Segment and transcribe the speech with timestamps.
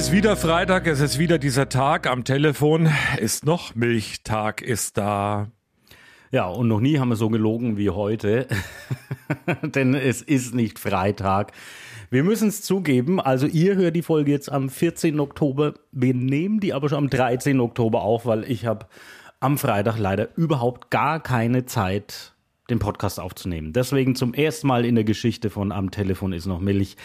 [0.00, 2.88] Es ist wieder Freitag, es ist wieder dieser Tag am Telefon.
[3.18, 5.50] Ist noch Milchtag, ist da.
[6.30, 8.48] Ja, und noch nie haben wir so gelogen wie heute,
[9.62, 11.52] denn es ist nicht Freitag.
[12.08, 15.20] Wir müssen es zugeben, also ihr hört die Folge jetzt am 14.
[15.20, 17.60] Oktober, wir nehmen die aber schon am 13.
[17.60, 18.86] Oktober auf, weil ich habe
[19.38, 22.32] am Freitag leider überhaupt gar keine Zeit,
[22.70, 23.74] den Podcast aufzunehmen.
[23.74, 26.96] Deswegen zum ersten Mal in der Geschichte von Am Telefon ist noch Milch,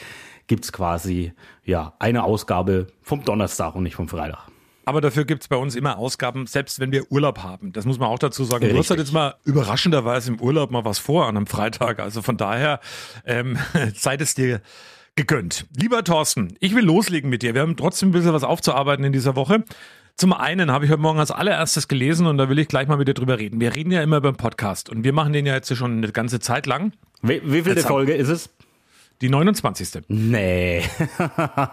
[0.47, 4.47] gibt's quasi ja eine Ausgabe vom Donnerstag und nicht vom Freitag.
[4.85, 7.73] Aber dafür gibt's bei uns immer Ausgaben, selbst wenn wir Urlaub haben.
[7.73, 8.69] Das muss man auch dazu sagen.
[8.69, 9.07] Du hast halt Richtig.
[9.07, 11.99] jetzt mal überraschenderweise im Urlaub mal was vor an einem Freitag.
[11.99, 12.79] Also von daher
[13.25, 13.57] ähm,
[13.95, 14.61] seid es dir
[15.15, 15.65] gegönnt.
[15.75, 17.55] Lieber Thorsten, ich will loslegen mit dir.
[17.55, 19.63] Wir haben trotzdem ein bisschen was aufzuarbeiten in dieser Woche.
[20.17, 22.97] Zum einen habe ich heute Morgen als allererstes gelesen und da will ich gleich mal
[22.97, 23.59] mit dir drüber reden.
[23.59, 26.39] Wir reden ja immer beim Podcast und wir machen den ja jetzt schon eine ganze
[26.39, 26.93] Zeit lang.
[27.21, 28.49] Wie, wie viel Jetzt der Folge ist es?
[29.21, 30.03] Die 29.
[30.09, 30.83] Nee.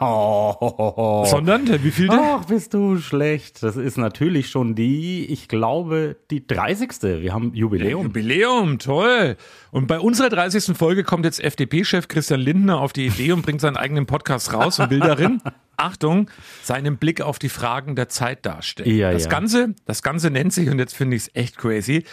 [0.00, 1.24] oh.
[1.28, 2.20] Sondern, wie viel denn?
[2.20, 3.62] Ach, bist du schlecht.
[3.64, 7.02] Das ist natürlich schon die, ich glaube, die 30.
[7.20, 8.04] Wir haben Jubiläum.
[8.04, 9.36] Jubiläum, toll.
[9.72, 10.76] Und bei unserer 30.
[10.76, 14.78] Folge kommt jetzt FDP-Chef Christian Lindner auf die Idee und bringt seinen eigenen Podcast raus
[14.78, 15.42] und will darin,
[15.76, 16.30] Achtung,
[16.62, 18.96] seinen Blick auf die Fragen der Zeit darstellen.
[18.96, 19.30] Ja, das ja.
[19.30, 22.04] Ganze, das Ganze nennt sich, und jetzt finde ich es echt crazy,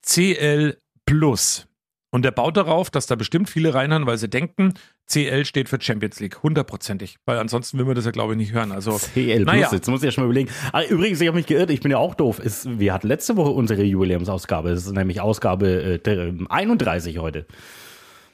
[0.00, 1.66] CL Plus.
[2.14, 4.74] Und er baut darauf, dass da bestimmt viele reinhören, weil sie denken,
[5.06, 7.16] CL steht für Champions League, hundertprozentig.
[7.24, 8.70] Weil ansonsten will man das ja, glaube ich, nicht hören.
[8.70, 10.50] Also, CL Plus, naja, jetzt muss ich ja schon mal überlegen.
[10.72, 12.38] Ah, übrigens, ich habe mich geirrt, ich bin ja auch doof.
[12.38, 14.68] Es, wir hatten letzte Woche unsere Jubiläumsausgabe.
[14.68, 17.46] Das ist nämlich Ausgabe äh, der, 31 heute.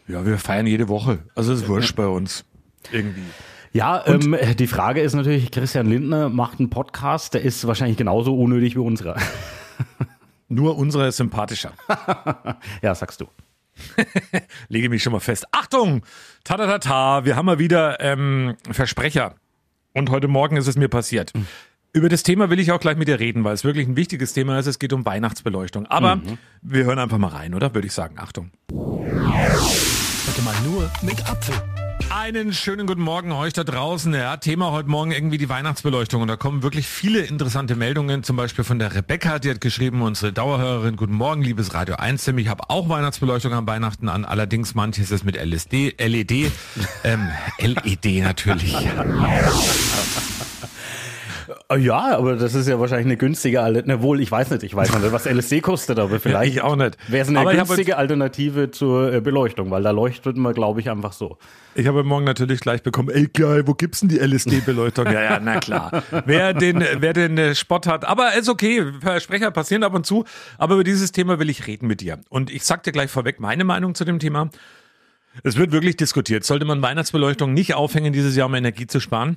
[0.09, 1.21] ja, wir feiern jede Woche.
[1.37, 2.45] Also, es ist wurscht bei uns.
[2.91, 3.22] Irgendwie.
[3.72, 8.37] Ja, ähm, die Frage ist natürlich, Christian Lindner macht einen Podcast, der ist wahrscheinlich genauso
[8.37, 9.16] unnötig wie unserer.
[10.49, 11.75] Nur unsere ist sympathischer.
[12.83, 13.28] ja, sagst du.
[14.69, 15.47] lege mich schon mal fest.
[15.53, 16.03] Achtung!
[16.44, 19.34] Tatatata, wir haben mal wieder ähm, Versprecher.
[19.94, 21.33] Und heute Morgen ist es mir passiert.
[21.93, 24.33] Über das Thema will ich auch gleich mit dir reden, weil es wirklich ein wichtiges
[24.33, 24.66] Thema ist.
[24.66, 25.87] Es geht um Weihnachtsbeleuchtung.
[25.87, 26.21] Aber
[26.62, 27.75] wir hören einfach mal rein, oder?
[27.75, 28.16] Würde ich sagen.
[28.19, 28.50] Achtung.
[28.71, 31.78] Heute mal nur mit Apfel.
[32.10, 34.14] Einen schönen guten Morgen euch da draußen.
[34.14, 36.22] Ja, Thema heute Morgen irgendwie die Weihnachtsbeleuchtung.
[36.22, 38.22] Und da kommen wirklich viele interessante Meldungen.
[38.22, 42.25] Zum Beispiel von der Rebecca, die hat geschrieben, unsere Dauerhörerin, guten Morgen, liebes Radio 1
[42.25, 42.38] Team.
[42.38, 44.25] Ich habe auch Weihnachtsbeleuchtung an Weihnachten an.
[44.25, 46.50] Allerdings manches ist mit LSD, LED,
[47.04, 47.28] ähm,
[47.59, 48.75] LED natürlich.
[51.71, 54.03] Äh, Ja, aber das ist ja wahrscheinlich eine günstige Alternative.
[54.03, 56.97] Wohl, ich weiß nicht, ich weiß nicht, was LSD kostet, aber vielleicht ich auch nicht.
[57.09, 60.91] wäre es eine Aber günstige Alternative zur äh, Beleuchtung, weil da leuchtet man, glaube ich,
[60.91, 61.39] einfach so.
[61.75, 65.07] Ich habe morgen natürlich gleich bekommen, ey geil, wo gibt's denn die LSD-Beleuchtung?
[65.07, 66.03] ja, ja, na klar.
[66.25, 70.25] Wer den, wer den äh, Spott hat, aber ist okay, Versprecher passieren ab und zu,
[70.57, 72.19] aber über dieses Thema will ich reden mit dir.
[72.31, 74.51] Und ich sag dir gleich vorweg meine Meinung zu dem Thema.
[75.45, 76.45] Es wird wirklich diskutiert.
[76.45, 79.37] Sollte man Weihnachtsbeleuchtung nicht aufhängen dieses Jahr, um Energie zu sparen?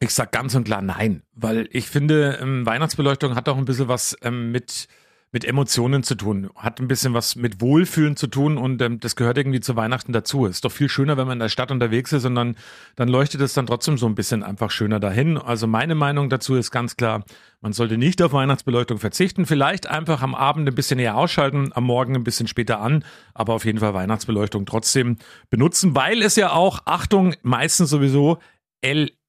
[0.00, 3.88] Ich sag ganz und klar nein, weil ich finde, ähm, Weihnachtsbeleuchtung hat auch ein bisschen
[3.88, 4.88] was ähm, mit,
[5.30, 9.14] mit Emotionen zu tun, hat ein bisschen was mit Wohlfühlen zu tun und ähm, das
[9.14, 10.46] gehört irgendwie zu Weihnachten dazu.
[10.46, 12.56] Ist doch viel schöner, wenn man in der Stadt unterwegs ist und dann,
[12.96, 15.38] dann leuchtet es dann trotzdem so ein bisschen einfach schöner dahin.
[15.38, 17.24] Also meine Meinung dazu ist ganz klar,
[17.60, 21.84] man sollte nicht auf Weihnachtsbeleuchtung verzichten, vielleicht einfach am Abend ein bisschen eher ausschalten, am
[21.84, 23.04] Morgen ein bisschen später an,
[23.34, 25.16] aber auf jeden Fall Weihnachtsbeleuchtung trotzdem
[25.48, 28.38] benutzen, weil es ja auch, Achtung, meistens sowieso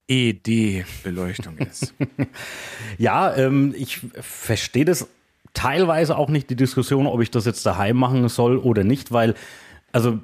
[0.08, 1.94] LED-Beleuchtung ist.
[2.98, 5.08] Ja, ähm, ich verstehe das
[5.52, 9.34] teilweise auch nicht, die Diskussion, ob ich das jetzt daheim machen soll oder nicht, weil,
[9.92, 10.20] also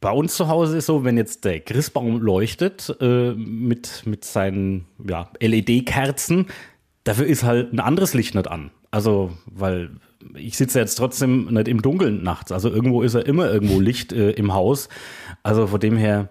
[0.00, 4.86] bei uns zu Hause ist so, wenn jetzt der Christbaum leuchtet äh, mit, mit seinen
[5.08, 6.46] ja, LED-Kerzen,
[7.04, 8.72] dafür ist halt ein anderes Licht nicht an.
[8.90, 9.90] Also, weil
[10.34, 12.52] ich sitze jetzt trotzdem nicht im Dunkeln nachts.
[12.52, 14.88] Also irgendwo ist ja immer irgendwo Licht äh, im Haus.
[15.42, 16.28] Also von dem her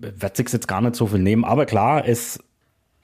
[0.00, 1.44] wird sich jetzt gar nicht so viel nehmen.
[1.44, 2.38] Aber klar, es,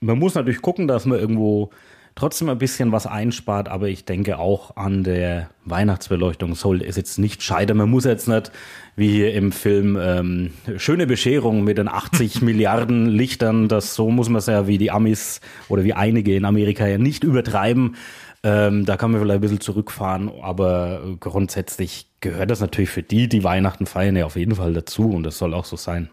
[0.01, 1.71] man muss natürlich gucken, dass man irgendwo
[2.15, 7.19] trotzdem ein bisschen was einspart, aber ich denke auch an der Weihnachtsbeleuchtung soll es jetzt
[7.19, 7.79] nicht scheitern.
[7.79, 8.53] Man muss jetzt nicht,
[8.97, 14.29] wie hier im Film, ähm, schöne Bescherung mit den 80 Milliarden Lichtern, das so muss
[14.29, 17.97] man es ja wie die Amis oder wie einige in Amerika ja nicht übertreiben.
[18.45, 23.29] Ähm, da kann man vielleicht ein bisschen zurückfahren, aber grundsätzlich gehört das natürlich für die,
[23.29, 26.11] die Weihnachten feiern, ja auf jeden Fall dazu und das soll auch so sein.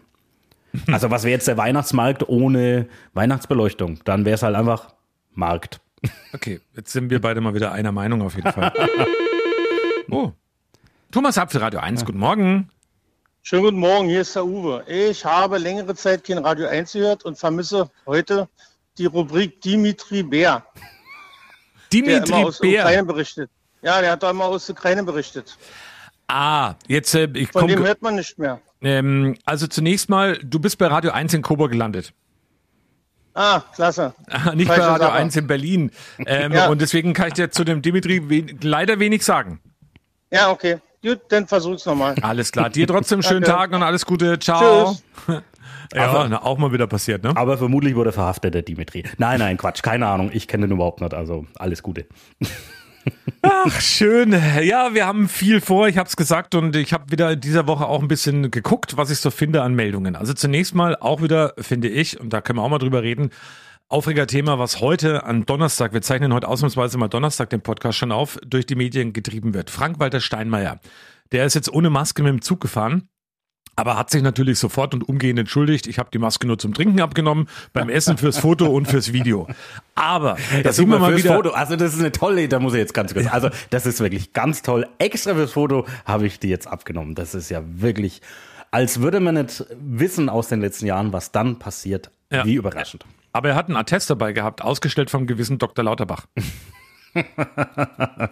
[0.86, 4.00] Also was wäre jetzt der Weihnachtsmarkt ohne Weihnachtsbeleuchtung?
[4.04, 4.94] Dann wäre es halt einfach
[5.32, 5.80] Markt.
[6.32, 8.72] Okay, jetzt sind wir beide mal wieder einer Meinung auf jeden Fall.
[10.12, 10.32] Oh.
[11.12, 12.68] Thomas Apfel, Radio 1, guten Morgen.
[13.42, 14.84] Schönen guten Morgen, hier ist der Uwe.
[14.88, 18.48] Ich habe längere Zeit kein Radio 1 gehört und vermisse heute
[18.98, 20.64] die Rubrik Dimitri Bär,
[21.92, 22.80] der immer Dimitri aus der Bär.
[22.80, 23.50] Ukraine berichtet.
[23.82, 25.56] Ja, der hat doch immer aus der Ukraine berichtet.
[26.26, 27.88] Ah, jetzt, äh, ich Von dem komme.
[27.88, 28.60] hört man nicht mehr.
[28.82, 32.12] Ähm, also zunächst mal, du bist bei Radio 1 in Coburg gelandet.
[33.34, 34.14] Ah, klasse.
[34.54, 35.12] Nicht bei Falsche Radio Sache.
[35.12, 35.90] 1 in Berlin.
[36.26, 36.68] Ähm, Ja.
[36.68, 39.60] Und deswegen kann ich dir zu dem Dimitri wen leider wenig sagen.
[40.30, 40.78] Ja, okay.
[41.02, 42.14] Gut, dann versuch's nochmal.
[42.22, 42.68] Alles klar.
[42.70, 43.44] Dir trotzdem schönen.
[43.44, 44.38] Tag und alles Gute.
[44.38, 44.96] Ciao.
[45.26, 45.42] Tschüss.
[45.92, 47.32] Ja, na, auch mal wieder passiert, ne?
[47.36, 49.02] Aber vermutlich wurde verhaftet, der Dimitri.
[49.18, 50.30] Nein, nein, Quatsch, keine Ahnung.
[50.32, 52.06] Ich kenne den überhaupt nicht, also alles Gute.
[53.42, 54.32] Ach, schön.
[54.62, 57.66] Ja, wir haben viel vor, ich habe es gesagt und ich habe wieder in dieser
[57.66, 60.14] Woche auch ein bisschen geguckt, was ich so finde an Meldungen.
[60.14, 63.30] Also zunächst mal auch wieder, finde ich, und da können wir auch mal drüber reden,
[63.88, 68.38] Aufreger-Thema, was heute an Donnerstag, wir zeichnen heute ausnahmsweise mal Donnerstag den Podcast schon auf,
[68.46, 69.68] durch die Medien getrieben wird.
[69.68, 70.78] Frank-Walter Steinmeier,
[71.32, 73.08] der ist jetzt ohne Maske mit dem Zug gefahren.
[73.80, 75.86] Aber hat sich natürlich sofort und umgehend entschuldigt.
[75.86, 79.48] Ich habe die Maske nur zum Trinken abgenommen, beim Essen fürs Foto und fürs Video.
[79.94, 81.34] Aber da sieht man mal wieder.
[81.34, 81.50] Foto.
[81.52, 83.26] Also das ist eine tolle, da muss ich jetzt ganz kurz.
[83.32, 84.86] Also das ist wirklich ganz toll.
[84.98, 87.14] Extra fürs Foto habe ich die jetzt abgenommen.
[87.14, 88.20] Das ist ja wirklich,
[88.70, 92.10] als würde man nicht wissen aus den letzten Jahren, was dann passiert.
[92.30, 92.44] Ja.
[92.44, 93.06] Wie überraschend.
[93.32, 95.86] Aber er hat einen Attest dabei gehabt, ausgestellt vom gewissen Dr.
[95.86, 96.26] Lauterbach.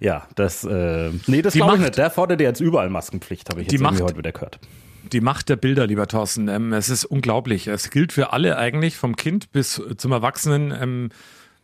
[0.00, 1.96] Ja, das, äh, nee, das glaube ich Macht- nicht.
[1.98, 4.58] Der fordert ja jetzt überall Maskenpflicht, habe ich jetzt Die irgendwie Macht- heute wieder gehört.
[5.12, 7.68] Die Macht der Bilder, lieber Thorsten, ähm, es ist unglaublich.
[7.68, 11.08] Es gilt für alle eigentlich, vom Kind bis zum Erwachsenen, ähm,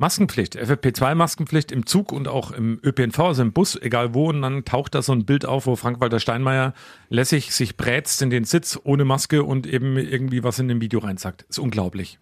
[0.01, 4.29] Maskenpflicht, FFP2-Maskenpflicht im Zug und auch im ÖPNV, also im Bus, egal wo.
[4.29, 6.73] Und dann taucht da so ein Bild auf, wo Frank-Walter Steinmeier
[7.09, 11.01] lässig sich brätst in den Sitz ohne Maske und eben irgendwie was in dem Video
[11.01, 11.47] reinsagt.
[11.49, 12.21] Ist unglaublich.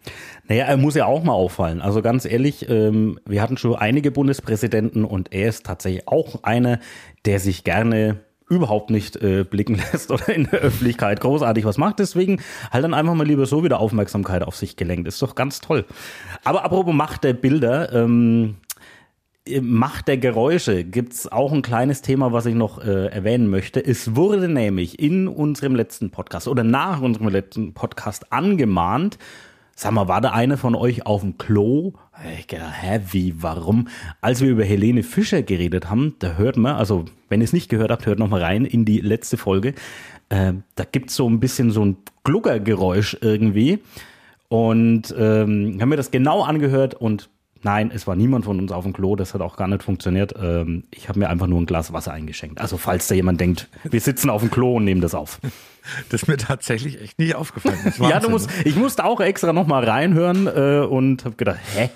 [0.49, 1.83] Naja, er muss ja auch mal auffallen.
[1.83, 6.81] Also ganz ehrlich, ähm, wir hatten schon einige Bundespräsidenten und er ist tatsächlich auch einer,
[7.27, 11.99] der sich gerne überhaupt nicht äh, blicken lässt oder in der Öffentlichkeit großartig was macht.
[11.99, 12.41] Deswegen
[12.71, 15.09] halt dann einfach mal lieber so wieder Aufmerksamkeit auf sich gelenkt.
[15.09, 15.85] Ist doch ganz toll.
[16.45, 18.57] Aber apropos Macht der Bilder, ähm,
[19.61, 23.85] Macht der Geräusche gibt's auch ein kleines Thema, was ich noch äh, erwähnen möchte.
[23.85, 29.19] Es wurde nämlich in unserem letzten Podcast oder nach unserem letzten Podcast angemahnt,
[29.79, 31.93] Sag mal, war da einer von euch auf dem Klo?
[32.39, 33.89] Ich gedacht, hä, wie, warum?
[34.23, 37.69] Als wir über Helene Fischer geredet haben, da hört man, also wenn ihr es nicht
[37.69, 39.75] gehört habt, hört noch mal rein in die letzte Folge.
[40.31, 43.81] Äh, da gibt's so ein bisschen so ein Gluckergeräusch irgendwie.
[44.49, 47.29] Und ähm, haben mir das genau angehört und
[47.63, 50.35] nein, es war niemand von uns auf dem Klo, das hat auch gar nicht funktioniert.
[50.43, 52.63] Ähm, ich habe mir einfach nur ein Glas Wasser eingeschenkt.
[52.63, 55.39] Also falls da jemand denkt, wir sitzen auf dem Klo und nehmen das auf.
[56.09, 57.79] Das ist mir tatsächlich echt nicht aufgefallen.
[57.99, 58.55] Ja, du musst, ne?
[58.65, 61.91] ich musste auch extra noch mal reinhören äh, und habe gedacht, hä?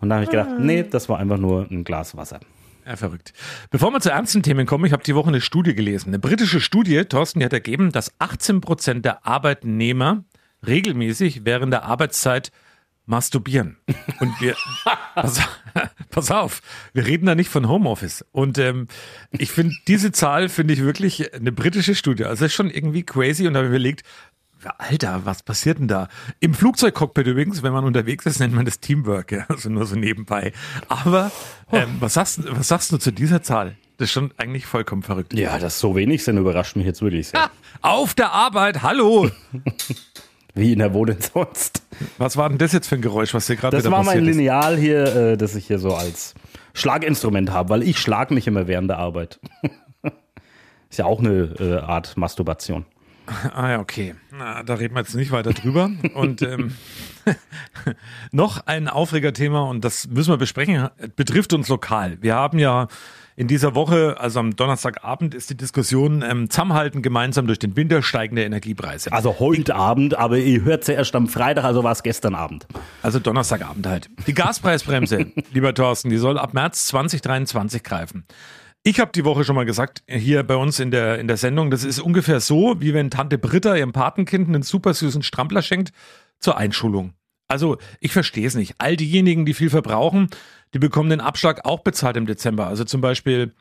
[0.00, 2.40] Und dann habe ich gedacht, nee, das war einfach nur ein Glas Wasser.
[2.86, 3.32] Ja, verrückt.
[3.70, 6.10] Bevor wir zu ernsten Themen kommen, ich habe die Woche eine Studie gelesen.
[6.10, 10.24] Eine britische Studie, Thorsten, die hat ergeben, dass 18 Prozent der Arbeitnehmer
[10.66, 12.50] regelmäßig während der Arbeitszeit
[13.06, 13.76] masturbieren.
[14.20, 14.56] Und wir,
[15.14, 15.40] pass,
[16.10, 16.62] pass auf,
[16.92, 18.24] wir reden da nicht von Homeoffice.
[18.32, 18.88] Und ähm,
[19.32, 22.24] ich finde, diese Zahl finde ich wirklich eine britische Studie.
[22.24, 24.02] Also ist schon irgendwie crazy und da habe ich überlegt,
[24.78, 26.08] Alter, was passiert denn da?
[26.40, 29.94] Im Flugzeugcockpit übrigens, wenn man unterwegs ist, nennt man das Teamwork, ja, also nur so
[29.94, 30.52] nebenbei.
[30.88, 31.30] Aber
[31.70, 33.76] ähm, was, sagst, was sagst du zu dieser Zahl?
[33.98, 35.34] Das ist schon eigentlich vollkommen verrückt.
[35.34, 37.44] Ja, dass so wenig sind, überrascht mich jetzt wirklich sehr.
[37.44, 37.50] Ah,
[37.82, 39.30] auf der Arbeit, hallo!
[40.54, 41.82] Wie in der wo denn sonst?
[42.18, 44.18] Was war denn das jetzt für ein Geräusch, was hier gerade Das wieder war mein
[44.18, 44.36] passiert ist?
[44.36, 46.34] Lineal hier, äh, das ich hier so als
[46.74, 49.40] Schlaginstrument habe, weil ich schlag mich immer während der Arbeit.
[50.90, 52.86] Ist ja auch eine äh, Art Masturbation.
[53.54, 54.14] Ah ja, okay.
[54.36, 55.90] Na, da reden wir jetzt nicht weiter drüber.
[56.12, 56.74] Und ähm,
[58.32, 62.18] noch ein Aufregerthema, und das müssen wir besprechen, betrifft uns lokal.
[62.20, 62.86] Wir haben ja
[63.36, 68.02] in dieser Woche, also am Donnerstagabend, ist die Diskussion ähm, zusammenhalten gemeinsam durch den Winter
[68.02, 69.12] steigende Energiepreise.
[69.12, 72.66] Also heute Abend, aber ihr hört ja erst am Freitag, also war es gestern Abend.
[73.02, 74.08] Also Donnerstagabend halt.
[74.26, 78.24] Die Gaspreisbremse, lieber Thorsten, die soll ab März 2023 greifen.
[78.84, 81.70] Ich habe die Woche schon mal gesagt, hier bei uns in der, in der Sendung,
[81.70, 85.90] das ist ungefähr so, wie wenn Tante Britta ihrem Patenkind einen super süßen Strampler schenkt
[86.38, 87.14] zur Einschulung.
[87.48, 88.74] Also ich verstehe es nicht.
[88.78, 90.28] All diejenigen, die viel verbrauchen,
[90.72, 92.66] die bekommen den Abschlag auch bezahlt im Dezember.
[92.66, 93.52] Also zum Beispiel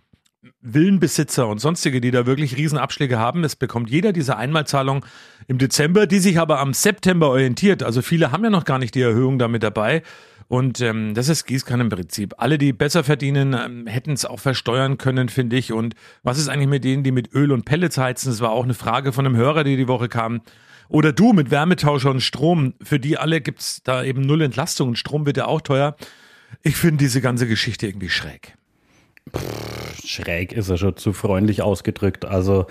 [0.61, 3.43] Villenbesitzer und sonstige, die da wirklich Riesenabschläge haben.
[3.43, 5.05] Es bekommt jeder diese Einmalzahlung
[5.47, 7.83] im Dezember, die sich aber am September orientiert.
[7.83, 10.03] Also viele haben ja noch gar nicht die Erhöhung damit dabei.
[10.49, 12.35] Und ähm, das ist Gießkannenprinzip.
[12.37, 15.71] Alle, die besser verdienen, ähm, hätten es auch versteuern können, finde ich.
[15.71, 18.29] Und was ist eigentlich mit denen, die mit Öl und Pellets heizen?
[18.29, 20.41] Das war auch eine Frage von einem Hörer, die die Woche kam.
[20.93, 22.75] Oder du mit Wärmetauscher und Strom.
[22.79, 25.95] Für die alle gibt's da eben null Entlastung und Strom wird ja auch teuer.
[26.61, 28.55] Ich finde diese ganze Geschichte irgendwie schräg.
[30.05, 32.25] Schräg ist er schon zu freundlich ausgedrückt.
[32.25, 32.67] Also,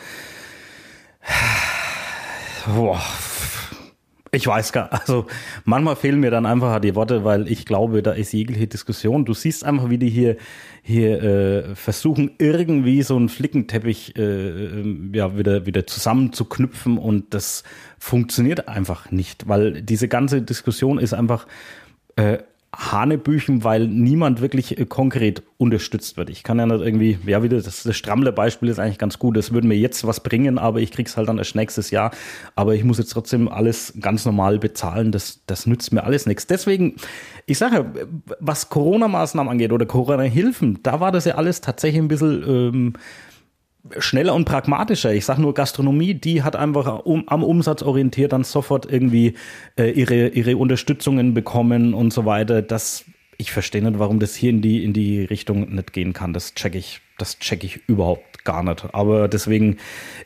[2.66, 3.02] boah,
[4.34, 5.26] Ich weiß gar, also
[5.66, 9.26] manchmal fehlen mir dann einfach die Worte, weil ich glaube, da ist jegliche Diskussion.
[9.26, 10.38] Du siehst einfach, wie die hier
[10.82, 17.62] hier äh, versuchen irgendwie so einen Flickenteppich äh, ja wieder wieder zusammenzuknüpfen und das
[17.98, 21.46] funktioniert einfach nicht, weil diese ganze Diskussion ist einfach
[22.16, 22.38] äh,
[22.74, 26.30] Hanebüchen, weil niemand wirklich äh, konkret unterstützt wird.
[26.30, 29.36] Ich kann ja nicht irgendwie, ja, wieder, das, das Strammler-Beispiel ist eigentlich ganz gut.
[29.36, 32.12] Das würde mir jetzt was bringen, aber ich krieg's halt dann erst nächstes Jahr.
[32.54, 35.12] Aber ich muss jetzt trotzdem alles ganz normal bezahlen.
[35.12, 36.46] Das, das nützt mir alles nichts.
[36.46, 36.96] Deswegen,
[37.44, 37.92] ich sage,
[38.40, 42.92] was Corona-Maßnahmen angeht oder Corona-Hilfen, da war das ja alles tatsächlich ein bisschen, ähm,
[43.98, 45.12] schneller und pragmatischer.
[45.12, 49.34] Ich sage nur Gastronomie, die hat einfach um, am Umsatz orientiert dann sofort irgendwie
[49.76, 52.62] äh, ihre, ihre Unterstützungen bekommen und so weiter.
[52.62, 53.04] Das,
[53.38, 56.32] ich verstehe nicht, warum das hier in die, in die Richtung nicht gehen kann.
[56.32, 58.86] Das check ich, das check ich überhaupt gar nicht.
[58.92, 59.78] Aber deswegen,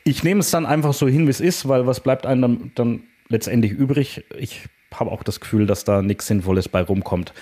[0.05, 2.73] ich nehme es dann einfach so hin, wie es ist, weil was bleibt einem dann,
[2.75, 4.25] dann letztendlich übrig?
[4.39, 7.33] Ich habe auch das Gefühl, dass da nichts Sinnvolles bei rumkommt.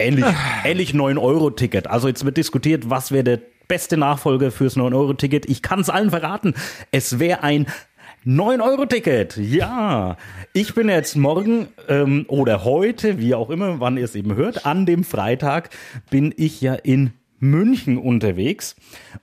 [0.00, 0.24] Ähnlich,
[0.64, 1.86] ähnlich 9-Euro-Ticket.
[1.88, 5.46] Also jetzt wird diskutiert, was wäre der beste Nachfolger fürs 9-Euro-Ticket.
[5.48, 6.54] Ich kann es allen verraten.
[6.90, 7.66] Es wäre ein
[8.26, 9.36] 9-Euro-Ticket.
[9.36, 10.16] Ja,
[10.52, 14.66] ich bin jetzt morgen ähm, oder heute, wie auch immer, wann ihr es eben hört,
[14.66, 15.70] an dem Freitag
[16.10, 18.74] bin ich ja in München unterwegs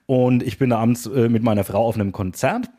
[0.06, 2.70] und ich bin da abends äh, mit meiner Frau auf einem Konzert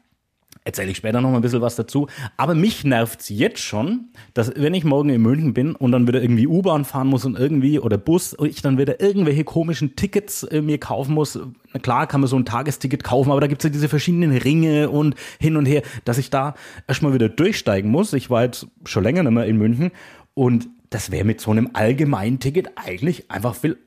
[0.67, 2.07] Erzähle ich später noch mal ein bisschen was dazu.
[2.35, 6.21] Aber mich nervt's jetzt schon, dass wenn ich morgen in München bin und dann wieder
[6.21, 10.43] irgendwie U-Bahn fahren muss und irgendwie oder Bus und ich dann wieder irgendwelche komischen Tickets
[10.43, 11.39] äh, mir kaufen muss.
[11.71, 14.89] Na klar kann man so ein Tagesticket kaufen, aber da gibt's ja diese verschiedenen Ringe
[14.89, 16.53] und hin und her, dass ich da
[16.85, 18.11] erstmal wieder durchsteigen muss.
[18.11, 19.91] Ich war jetzt schon länger nicht mehr in München
[20.33, 23.77] und das wäre mit so einem allgemeinen Ticket eigentlich einfach viel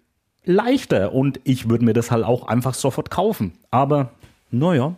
[0.46, 3.52] leichter und ich würde mir das halt auch einfach sofort kaufen.
[3.70, 4.12] Aber
[4.50, 4.96] naja.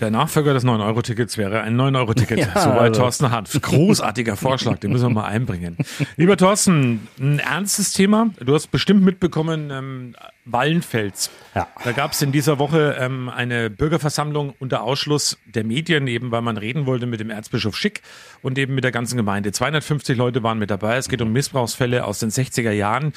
[0.00, 2.38] Der Nachfolger des 9-Euro-Tickets wäre ein 9-Euro-Ticket.
[2.38, 3.02] Ja, Soweit also.
[3.02, 3.60] Thorsten Hanf.
[3.60, 5.76] Großartiger Vorschlag, den müssen wir mal einbringen.
[6.16, 8.30] Lieber Thorsten, ein ernstes Thema.
[8.40, 10.16] Du hast bestimmt mitbekommen, ähm,
[10.46, 11.30] Wallenfels.
[11.54, 11.68] Ja.
[11.84, 16.42] Da gab es in dieser Woche ähm, eine Bürgerversammlung unter Ausschluss der Medien, eben weil
[16.42, 18.00] man reden wollte mit dem Erzbischof Schick
[18.40, 19.52] und eben mit der ganzen Gemeinde.
[19.52, 20.96] 250 Leute waren mit dabei.
[20.96, 23.12] Es geht um Missbrauchsfälle aus den 60er Jahren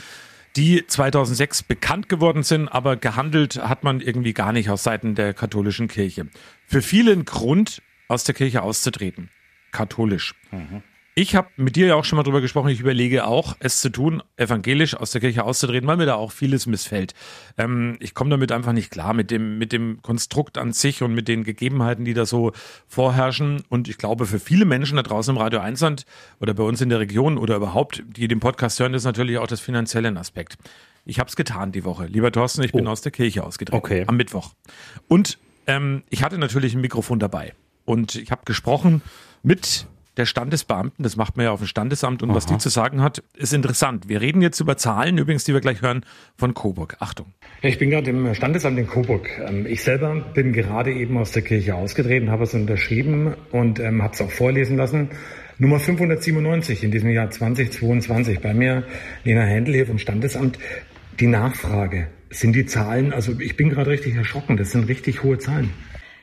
[0.55, 5.33] die 2006 bekannt geworden sind, aber gehandelt hat man irgendwie gar nicht aus Seiten der
[5.33, 6.27] katholischen Kirche.
[6.65, 9.29] Für viele ein Grund, aus der Kirche auszutreten.
[9.72, 10.36] Katholisch.
[10.51, 10.83] Mhm.
[11.15, 12.70] Ich habe mit dir ja auch schon mal drüber gesprochen.
[12.70, 16.32] Ich überlege auch, es zu tun, evangelisch aus der Kirche auszutreten, weil mir da auch
[16.32, 17.13] vieles missfällt.
[17.55, 21.13] Ähm, ich komme damit einfach nicht klar mit dem, mit dem Konstrukt an sich und
[21.13, 22.51] mit den Gegebenheiten, die da so
[22.88, 23.62] vorherrschen.
[23.70, 26.05] Und ich glaube, für viele Menschen da draußen im Radio Einsland
[26.39, 29.48] oder bei uns in der Region oder überhaupt, die den Podcast hören, ist natürlich auch
[29.48, 30.58] das finanzielle Aspekt.
[31.05, 32.08] Ich habe es getan die Woche.
[32.08, 32.91] Lieber Thorsten, ich bin oh.
[32.91, 33.77] aus der Kirche ausgetreten.
[33.77, 34.05] Okay.
[34.08, 34.53] Am Mittwoch.
[35.08, 37.53] Und ähm, ich hatte natürlich ein Mikrofon dabei.
[37.86, 39.03] Und ich habe gesprochen
[39.43, 39.86] mit
[40.17, 42.36] der Standesbeamten, das macht man ja auf dem Standesamt und Aha.
[42.36, 44.10] was die zu sagen hat, ist interessant.
[44.10, 46.05] Wir reden jetzt über Zahlen, übrigens, die wir gleich hören,
[46.38, 46.98] von Coburg.
[47.00, 47.27] Achtung.
[47.62, 49.29] Ich bin gerade im Standesamt in Coburg.
[49.48, 54.03] Ähm, ich selber bin gerade eben aus der Kirche ausgetreten, habe es unterschrieben und ähm,
[54.03, 55.10] habe es auch vorlesen lassen.
[55.58, 58.84] Nummer 597 in diesem Jahr 2022 bei mir,
[59.24, 60.58] Lena Händel hier vom Standesamt.
[61.20, 65.38] Die Nachfrage, sind die Zahlen, also ich bin gerade richtig erschrocken, das sind richtig hohe
[65.38, 65.72] Zahlen.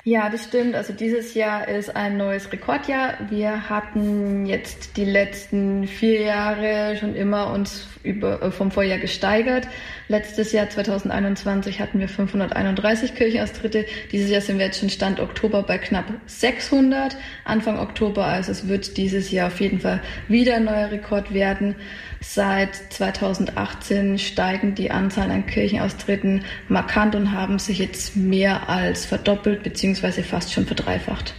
[0.02, 0.74] Ja, das stimmt.
[0.74, 3.18] Also dieses Jahr ist ein neues Rekordjahr.
[3.28, 9.68] Wir hatten jetzt die letzten vier Jahre schon immer uns über, äh, vom Vorjahr gesteigert.
[10.08, 13.84] Letztes Jahr 2021 hatten wir 531 Kirchenaustritte.
[14.10, 17.18] Dieses Jahr sind wir jetzt schon Stand Oktober bei knapp 600.
[17.44, 21.76] Anfang Oktober, also es wird dieses Jahr auf jeden Fall wieder ein neuer Rekord werden.
[22.22, 29.62] Seit 2018 steigen die Anzahl an Kirchenaustritten markant und haben sich jetzt mehr als verdoppelt
[29.62, 30.22] bzw.
[30.22, 31.34] fast schon verdreifacht.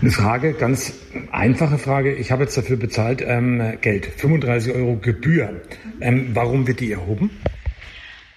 [0.00, 0.94] Eine Frage, ganz
[1.32, 2.14] einfache Frage.
[2.14, 5.60] Ich habe jetzt dafür bezahlt ähm, Geld, 35 Euro Gebühr.
[6.00, 7.30] Ähm, warum wird die erhoben?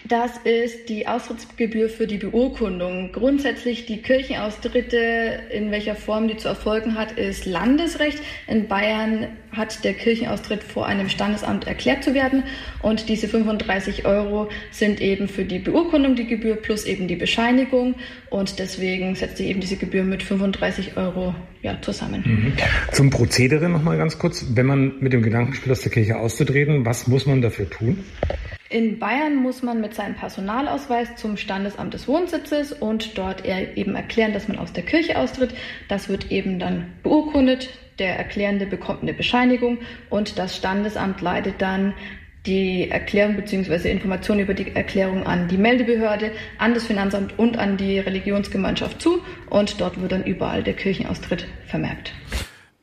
[0.06, 3.12] Das ist die Austrittsgebühr für die Beurkundung.
[3.14, 4.98] Grundsätzlich die Kirchenaustritte,
[5.50, 8.20] in welcher Form die zu erfolgen hat, ist Landesrecht.
[8.48, 12.44] In Bayern hat der Kirchenaustritt vor einem Standesamt erklärt zu werden
[12.82, 17.96] und diese 35 Euro sind eben für die Beurkundung die Gebühr plus eben die Bescheinigung
[18.30, 22.24] und deswegen setzt sich eben diese Gebühr mit 35 Euro ja, zusammen.
[22.26, 22.54] Mhm.
[22.92, 24.46] Zum Prozedere nochmal ganz kurz.
[24.54, 28.04] Wenn man mit dem Gedanken spielt, aus der Kirche auszutreten, was muss man dafür tun?
[28.74, 34.34] In Bayern muss man mit seinem Personalausweis zum Standesamt des Wohnsitzes und dort eben erklären,
[34.34, 35.54] dass man aus der Kirche austritt.
[35.90, 37.70] Das wird eben dann beurkundet.
[38.00, 39.78] Der Erklärende bekommt eine Bescheinigung
[40.10, 41.94] und das Standesamt leitet dann
[42.48, 43.92] die Erklärung bzw.
[43.92, 49.22] Informationen über die Erklärung an die Meldebehörde, an das Finanzamt und an die Religionsgemeinschaft zu
[49.52, 52.12] und dort wird dann überall der Kirchenaustritt vermerkt.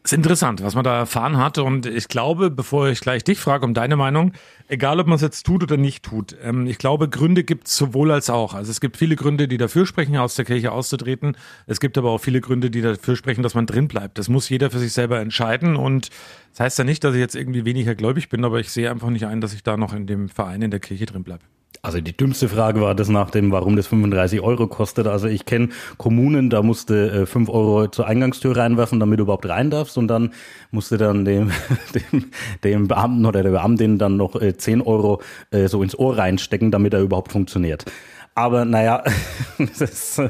[0.02, 1.58] Ist interessant, was man da erfahren hat.
[1.58, 4.32] Und ich glaube, bevor ich gleich dich frage um deine Meinung,
[4.68, 7.76] egal ob man es jetzt tut oder nicht tut, ähm, ich glaube, Gründe gibt es
[7.76, 8.54] sowohl als auch.
[8.54, 11.36] Also es gibt viele Gründe, die dafür sprechen, aus der Kirche auszutreten.
[11.66, 14.18] Es gibt aber auch viele Gründe, die dafür sprechen, dass man drin bleibt.
[14.18, 15.76] Das muss jeder für sich selber entscheiden.
[15.76, 16.08] Und
[16.52, 19.10] das heißt ja nicht, dass ich jetzt irgendwie weniger gläubig bin, aber ich sehe einfach
[19.10, 21.44] nicht ein, dass ich da noch in dem Verein in der Kirche drin bleibe.
[21.82, 25.06] Also die dümmste Frage war das nach dem, warum das 35 Euro kostet.
[25.06, 29.48] Also ich kenne Kommunen, da musste äh, 5 Euro zur Eingangstür reinwerfen, damit du überhaupt
[29.48, 29.96] rein darfst.
[29.96, 30.34] Und dann
[30.70, 31.50] musste dann dem,
[31.94, 32.30] dem,
[32.64, 35.22] dem Beamten oder der Beamtin dann noch äh, 10 Euro
[35.52, 37.86] äh, so ins Ohr reinstecken, damit er überhaupt funktioniert.
[38.34, 39.02] Aber naja,
[39.58, 40.22] das ist,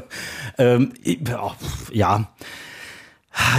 [0.57, 0.93] ähm,
[1.91, 2.33] ja.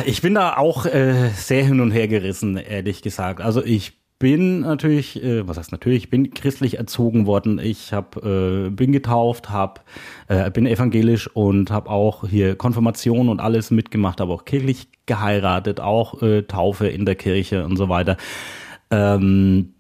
[0.05, 3.41] Ich bin da auch äh, sehr hin und her gerissen, ehrlich gesagt.
[3.41, 7.59] Also ich bin natürlich, äh, was heißt natürlich, ich bin christlich erzogen worden.
[7.59, 9.85] Ich hab, äh, bin getauft, hab,
[10.29, 15.81] äh, bin evangelisch und habe auch hier Konfirmation und alles mitgemacht, aber auch kirchlich geheiratet,
[15.81, 18.17] auch äh, Taufe in der Kirche und so weiter.
[18.93, 19.75] Ähm,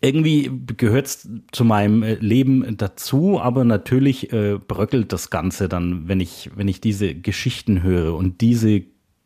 [0.00, 6.08] irgendwie gehört es zu meinem äh, Leben dazu, aber natürlich äh, bröckelt das Ganze dann,
[6.08, 8.82] wenn ich, wenn ich diese Geschichten höre und diese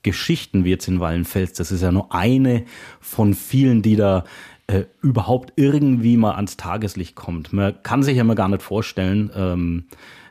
[0.09, 2.65] Geschichten wie jetzt in Wallenfels, das ist ja nur eine
[3.01, 4.25] von vielen, die da
[4.67, 7.53] äh, überhaupt irgendwie mal ans Tageslicht kommt.
[7.53, 9.85] Man kann sich ja mal gar nicht vorstellen, ähm,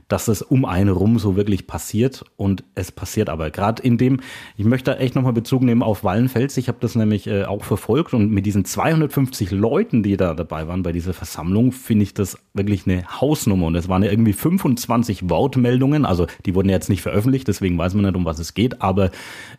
[0.07, 3.51] dass es um einen rum so wirklich passiert und es passiert aber.
[3.51, 4.21] Gerade in dem,
[4.55, 6.57] ich möchte da echt nochmal Bezug nehmen auf Wallenfels.
[6.57, 10.67] Ich habe das nämlich äh, auch verfolgt und mit diesen 250 Leuten, die da dabei
[10.67, 13.67] waren bei dieser Versammlung, finde ich das wirklich eine Hausnummer.
[13.67, 17.93] Und es waren ja irgendwie 25 Wortmeldungen, also die wurden jetzt nicht veröffentlicht, deswegen weiß
[17.93, 19.11] man nicht, um was es geht, aber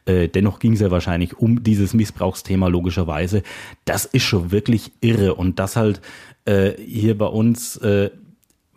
[0.06, 3.42] äh, dennoch ging es ja wahrscheinlich um dieses Missbrauchsthema logischerweise.
[3.84, 6.00] Das ist schon wirklich irre und das halt
[6.46, 8.10] äh, hier bei uns äh,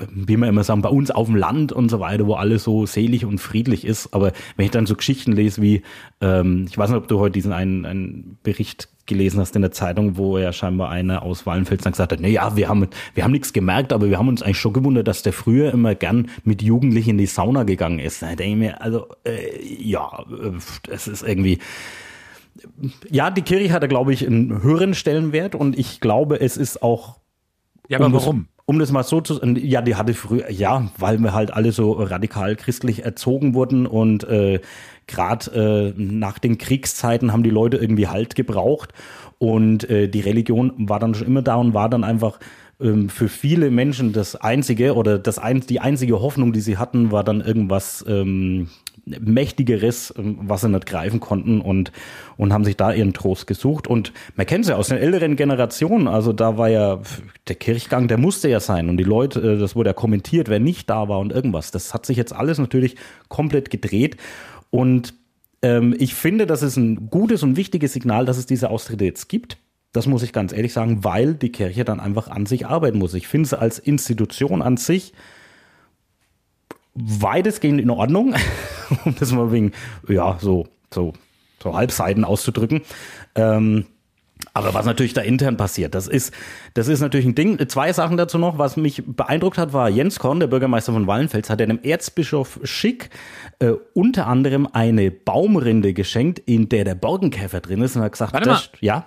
[0.09, 2.85] wie wir immer sagen, bei uns auf dem Land und so weiter, wo alles so
[2.85, 4.13] selig und friedlich ist.
[4.13, 5.81] Aber wenn ich dann so Geschichten lese wie,
[6.21, 9.71] ähm, ich weiß nicht, ob du heute diesen einen, einen Bericht gelesen hast in der
[9.71, 13.23] Zeitung, wo ja scheinbar einer aus Wallenfels dann gesagt hat, na ja, wir haben, wir
[13.23, 16.29] haben nichts gemerkt, aber wir haben uns eigentlich schon gewundert, dass der früher immer gern
[16.43, 18.21] mit Jugendlichen in die Sauna gegangen ist.
[18.21, 20.23] Da denke ich mir, also, äh, ja,
[20.89, 21.59] es ist irgendwie,
[23.09, 26.81] ja, die Kirche hat da, glaube ich, einen höheren Stellenwert und ich glaube, es ist
[26.83, 27.19] auch
[27.87, 28.47] ja, aber um warum?
[28.71, 31.73] Um das mal so zu sagen, ja, die hatte früher, ja, weil wir halt alle
[31.73, 34.61] so radikal christlich erzogen wurden und äh,
[35.07, 38.93] gerade äh, nach den Kriegszeiten haben die Leute irgendwie Halt gebraucht
[39.39, 42.39] und äh, die Religion war dann schon immer da und war dann einfach
[42.79, 47.11] ähm, für viele Menschen das einzige oder das ein, die einzige Hoffnung, die sie hatten,
[47.11, 48.69] war dann irgendwas ähm,
[49.05, 51.91] Mächtigeres, ähm, was sie nicht greifen konnten und,
[52.37, 53.87] und haben sich da ihren Trost gesucht.
[53.87, 57.01] Und man kennt es ja aus den älteren Generationen, also da war ja
[57.47, 60.59] der Kirchgang, der musste ja sein und die Leute, äh, das wurde ja kommentiert, wer
[60.59, 61.71] nicht da war und irgendwas.
[61.71, 62.95] Das hat sich jetzt alles natürlich
[63.27, 64.17] komplett gedreht
[64.69, 65.13] und
[65.61, 69.29] ähm, ich finde, das ist ein gutes und wichtiges Signal, dass es diese Austritte jetzt
[69.29, 69.57] gibt.
[69.93, 73.13] Das muss ich ganz ehrlich sagen, weil die Kirche dann einfach an sich arbeiten muss.
[73.13, 75.13] Ich finde es als Institution an sich
[76.93, 78.35] weitestgehend in Ordnung,
[79.05, 79.71] um das mal wegen,
[80.07, 81.13] ja, so, so,
[81.61, 82.81] so Halbseiten auszudrücken.
[83.35, 83.85] Ähm,
[84.53, 86.33] aber was natürlich da intern passiert, das ist,
[86.73, 87.67] das ist natürlich ein Ding.
[87.69, 88.57] Zwei Sachen dazu noch.
[88.57, 93.11] Was mich beeindruckt hat, war Jens Korn, der Bürgermeister von Wallenfels, hat dem Erzbischof Schick
[93.59, 98.33] äh, unter anderem eine Baumrinde geschenkt, in der der Borkenkäfer drin ist und hat gesagt,
[98.33, 98.55] Warte mal.
[98.55, 99.05] das, ja.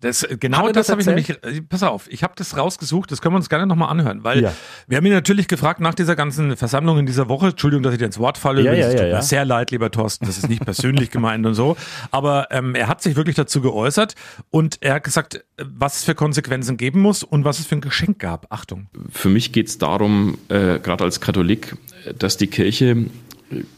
[0.00, 3.22] Das, genau das, das habe ich nämlich, äh, pass auf, ich habe das rausgesucht, das
[3.22, 4.52] können wir uns gerne nochmal anhören, weil ja.
[4.86, 7.98] wir haben ihn natürlich gefragt nach dieser ganzen Versammlung in dieser Woche, Entschuldigung, dass ich
[7.98, 10.26] dir ins Wort falle, ja, ja, es tut tut ja, mir sehr leid, lieber Thorsten,
[10.26, 11.78] das ist nicht persönlich gemeint und so,
[12.10, 14.16] aber ähm, er hat sich wirklich dazu geäußert
[14.50, 17.80] und er hat gesagt, was es für Konsequenzen geben muss und was es für ein
[17.80, 18.52] Geschenk gab.
[18.52, 18.88] Achtung.
[19.10, 21.74] Für mich geht es darum, äh, gerade als Katholik,
[22.18, 23.06] dass die Kirche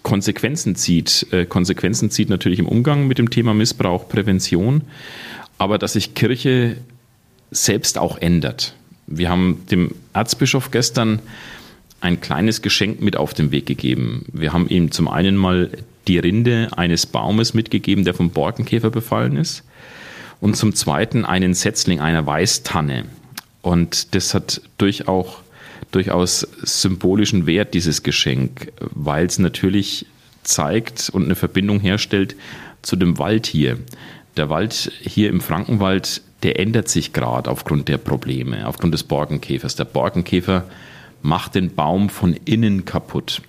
[0.02, 1.26] Konsequenzen zieht.
[1.30, 4.82] Äh, Konsequenzen zieht natürlich im Umgang mit dem Thema Missbrauch, Prävention
[5.58, 6.76] aber dass sich Kirche
[7.50, 8.74] selbst auch ändert.
[9.06, 11.20] Wir haben dem Erzbischof gestern
[12.00, 14.26] ein kleines Geschenk mit auf den Weg gegeben.
[14.32, 15.70] Wir haben ihm zum einen mal
[16.06, 19.64] die Rinde eines Baumes mitgegeben, der vom Borkenkäfer befallen ist,
[20.40, 23.06] und zum zweiten einen Setzling einer Weißtanne.
[23.60, 25.40] Und das hat durch auch,
[25.90, 30.06] durchaus symbolischen Wert, dieses Geschenk, weil es natürlich
[30.44, 32.36] zeigt und eine Verbindung herstellt
[32.82, 33.78] zu dem Wald hier
[34.38, 39.76] der Wald hier im Frankenwald, der ändert sich gerade aufgrund der Probleme, aufgrund des Borkenkäfers.
[39.76, 40.64] Der Borkenkäfer
[41.22, 43.42] macht den Baum von innen kaputt.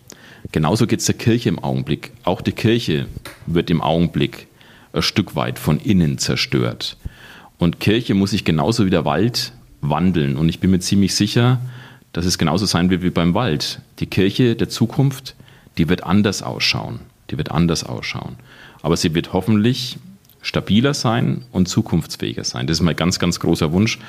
[0.52, 2.12] Genauso geht es der Kirche im Augenblick.
[2.23, 3.08] Auch die Kirche
[3.45, 4.47] wird im Augenblick
[4.93, 6.97] ein Stück weit von innen zerstört.
[7.60, 10.38] Und Kirche muss sich genauso wie der Wald wandeln.
[10.38, 11.60] Und ich bin mir ziemlich sicher,
[12.13, 13.82] dass es genauso sein wird wie beim Wald.
[13.99, 15.36] Die Kirche der Zukunft,
[15.78, 17.02] die wird anders ausschauen.
[17.30, 18.38] Die wird anders ausschauen.
[18.82, 19.97] Aber sie wird hoffentlich
[20.41, 22.67] stabiler sein und zukunftsfähiger sein.
[22.67, 23.99] Das ist mein ganz, ganz großer Wunsch.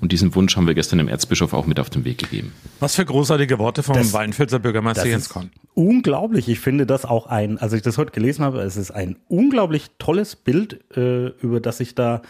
[0.00, 2.52] Und diesen Wunsch haben wir gestern dem Erzbischof auch mit auf den Weg gegeben.
[2.78, 5.50] Was für großartige Worte vom Das- Weinfelser Bürgermeister Jens Korn.
[5.74, 6.48] unglaublich.
[6.48, 9.86] Ich finde das auch ein, als ich das heute gelesen habe, es ist ein unglaublich
[9.98, 12.22] tolles Bild, äh, über das sich da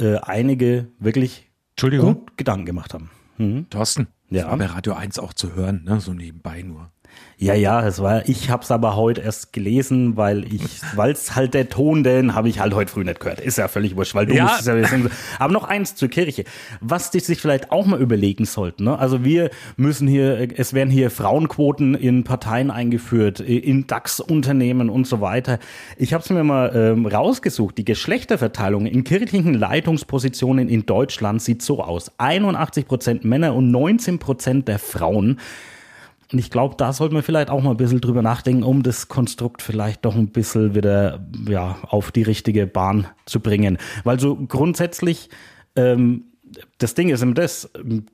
[0.00, 1.48] äh, einige wirklich
[1.80, 3.10] gut Gedanken gemacht haben.
[3.38, 3.66] Mhm.
[3.70, 4.08] Thorsten.
[4.30, 4.42] Ja.
[4.42, 6.00] Das war bei Radio 1 auch zu hören, ne?
[6.00, 6.90] so nebenbei nur.
[7.36, 10.62] Ja, ja, es war, ich habe es aber heute erst gelesen, weil ich,
[10.94, 13.40] weil es halt der Ton, den habe ich halt heute früh nicht gehört.
[13.40, 14.44] Ist ja völlig wurscht, weil du Ja.
[14.44, 15.10] musst es ja wissen.
[15.40, 16.44] Aber noch eins zur Kirche.
[16.80, 18.84] Was die sich vielleicht auch mal überlegen sollten.
[18.84, 18.96] Ne?
[18.96, 25.20] Also wir müssen hier, es werden hier Frauenquoten in Parteien eingeführt, in DAX-Unternehmen und so
[25.20, 25.58] weiter.
[25.98, 27.76] Ich habe es mir mal ähm, rausgesucht.
[27.78, 32.12] Die Geschlechterverteilung in kirchlichen Leitungspositionen in Deutschland sieht so aus.
[32.18, 35.40] 81 Prozent Männer und 19 Prozent der Frauen.
[36.34, 39.06] Und ich glaube, da sollte man vielleicht auch mal ein bisschen drüber nachdenken, um das
[39.06, 43.78] Konstrukt vielleicht doch ein bisschen wieder ja, auf die richtige Bahn zu bringen.
[44.02, 45.30] Weil so grundsätzlich,
[45.76, 46.24] ähm,
[46.78, 48.06] das Ding ist eben das, ähm,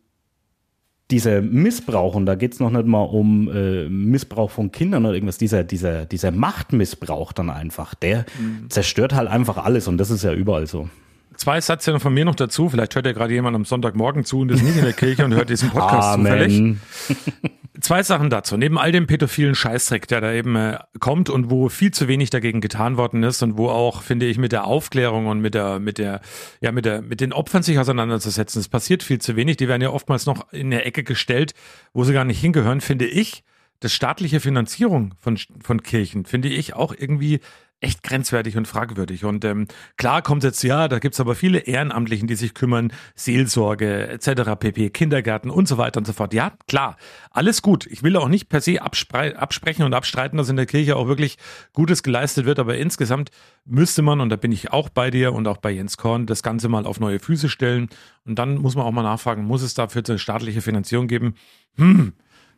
[1.10, 5.14] dieser Missbrauch, und da geht es noch nicht mal um äh, Missbrauch von Kindern oder
[5.14, 8.26] irgendwas, dieser, dieser, dieser Machtmissbrauch dann einfach, der
[8.68, 10.90] zerstört halt einfach alles und das ist ja überall so.
[11.36, 12.68] Zwei Sätze von mir noch dazu.
[12.68, 15.32] Vielleicht hört ja gerade jemand am Sonntagmorgen zu und ist nicht in der Kirche und
[15.32, 16.76] hört diesen Podcast zufällig.
[17.80, 18.56] Zwei Sachen dazu.
[18.56, 22.30] Neben all dem pädophilen Scheißdreck, der da eben äh, kommt und wo viel zu wenig
[22.30, 25.78] dagegen getan worden ist und wo auch, finde ich, mit der Aufklärung und mit der,
[25.78, 26.20] mit der,
[26.60, 28.60] ja, mit der, mit den Opfern sich auseinanderzusetzen.
[28.60, 29.56] Es passiert viel zu wenig.
[29.56, 31.54] Die werden ja oftmals noch in der Ecke gestellt,
[31.92, 33.44] wo sie gar nicht hingehören, finde ich.
[33.80, 37.40] Das staatliche Finanzierung von, von Kirchen finde ich auch irgendwie
[37.80, 39.24] echt grenzwertig und fragwürdig.
[39.24, 39.66] Und ähm,
[39.96, 44.90] klar kommt jetzt, ja, da gibt's aber viele Ehrenamtlichen, die sich kümmern, Seelsorge etc., pp,
[44.90, 46.34] Kindergärten und so weiter und so fort.
[46.34, 46.96] Ja, klar,
[47.30, 47.86] alles gut.
[47.86, 51.08] Ich will auch nicht per se abspre absprechen und abstreiten, dass in der Kirche auch
[51.08, 51.38] wirklich
[51.72, 53.30] Gutes geleistet wird, aber insgesamt
[53.64, 56.42] müsste man, und da bin ich auch bei dir und auch bei Jens Korn, das
[56.42, 57.88] Ganze mal auf neue Füße stellen.
[58.26, 61.34] Und dann muss man auch mal nachfragen, muss es dafür eine staatliche Finanzierung geben?
[61.76, 62.12] Hm,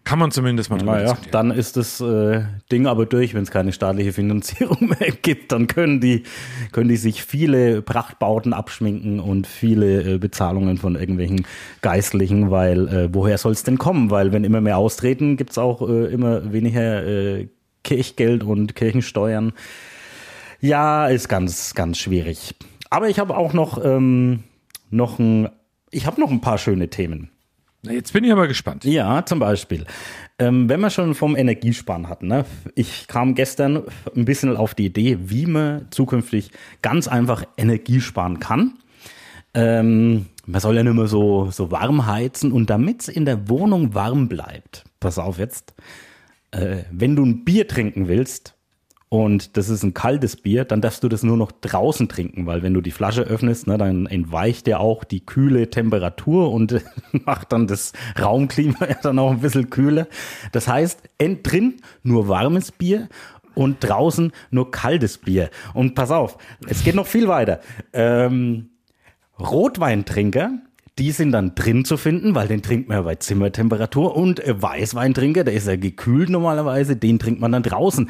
[0.04, 3.50] kann man zumindest mal drüber Naja, dann ist das äh, Ding aber durch, wenn es
[3.50, 5.52] keine staatliche Finanzierung mehr gibt.
[5.52, 6.24] Dann können die,
[6.72, 11.46] können die sich viele Prachtbauten abschminken und viele äh, Bezahlungen von irgendwelchen
[11.82, 14.10] Geistlichen, weil äh, woher soll es denn kommen?
[14.10, 17.48] Weil wenn immer mehr austreten, gibt's auch äh, immer weniger äh,
[17.84, 19.52] Kirchgeld und Kirchensteuern.
[20.60, 22.54] Ja, ist ganz, ganz schwierig.
[22.90, 24.44] Aber ich habe auch noch, ähm,
[24.90, 25.48] noch ein,
[25.90, 27.31] ich habe noch ein paar schöne Themen.
[27.84, 28.84] Jetzt bin ich aber gespannt.
[28.84, 29.86] Ja, zum Beispiel.
[30.38, 32.44] Ähm, wenn wir schon vom Energiesparen hatten, ne?
[32.76, 33.82] ich kam gestern
[34.14, 38.78] ein bisschen auf die Idee, wie man zukünftig ganz einfach Energie sparen kann.
[39.54, 43.48] Ähm, man soll ja nicht mehr so, so warm heizen und damit es in der
[43.48, 45.74] Wohnung warm bleibt, pass auf jetzt,
[46.52, 48.54] äh, wenn du ein Bier trinken willst
[49.12, 52.62] und das ist ein kaltes Bier, dann darfst du das nur noch draußen trinken, weil
[52.62, 56.82] wenn du die Flasche öffnest, ne, dann entweicht ja auch die kühle Temperatur und
[57.26, 60.06] macht dann das Raumklima ja dann auch ein bisschen kühler.
[60.52, 63.10] Das heißt, drin nur warmes Bier
[63.54, 65.50] und draußen nur kaltes Bier.
[65.74, 67.60] Und pass auf, es geht noch viel weiter.
[67.92, 68.70] Ähm,
[69.38, 70.52] Rotweintrinker,
[70.98, 74.16] die sind dann drin zu finden, weil den trinkt man ja bei Zimmertemperatur.
[74.16, 78.08] Und Weißweintrinker, der ist ja gekühlt normalerweise, den trinkt man dann draußen.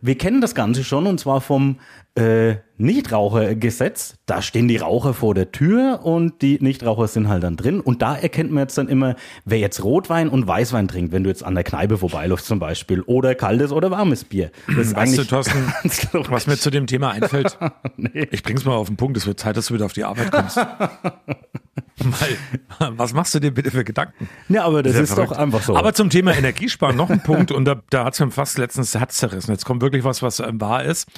[0.00, 1.78] Wir kennen das Ganze schon und zwar vom
[2.14, 4.16] äh, Nichtrauchergesetz.
[4.26, 7.80] Da stehen die Raucher vor der Tür und die Nichtraucher sind halt dann drin.
[7.80, 11.30] Und da erkennt man jetzt dann immer, wer jetzt Rotwein und Weißwein trinkt, wenn du
[11.30, 13.02] jetzt an der Kneipe vorbeiläufst zum Beispiel.
[13.02, 14.50] Oder kaltes oder warmes Bier.
[14.66, 15.72] Das ist Weißt du, eigentlich Thorsten,
[16.30, 17.58] was mir zu dem Thema einfällt?
[18.30, 20.30] Ich bring's mal auf den Punkt, es wird Zeit, dass du wieder auf die Arbeit
[20.30, 20.56] kommst.
[21.98, 22.36] Weil,
[22.96, 24.28] was machst du dir bitte für Gedanken?
[24.48, 25.32] Ja, aber das Sehr ist verrückt.
[25.32, 25.76] doch einfach so.
[25.76, 29.00] Aber zum Thema Energiesparen noch ein Punkt und da, da hat's mir fast letztens das
[29.00, 29.50] Herz zerrissen.
[29.50, 31.08] Jetzt kommt wirklich was, was ähm, wahr ist.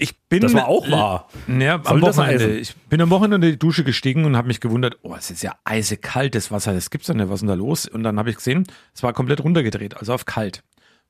[0.00, 1.28] Ich bin Das war auch wahr.
[1.48, 2.56] Ja, am Wochenende.
[2.58, 5.42] Ich bin am Wochenende in die Dusche gestiegen und habe mich gewundert, oh, es ist
[5.42, 7.86] ja eisekaltes Wasser, das gibt's doch nicht, was ist denn da los?
[7.86, 10.62] Und dann habe ich gesehen, es war komplett runtergedreht, also auf kalt.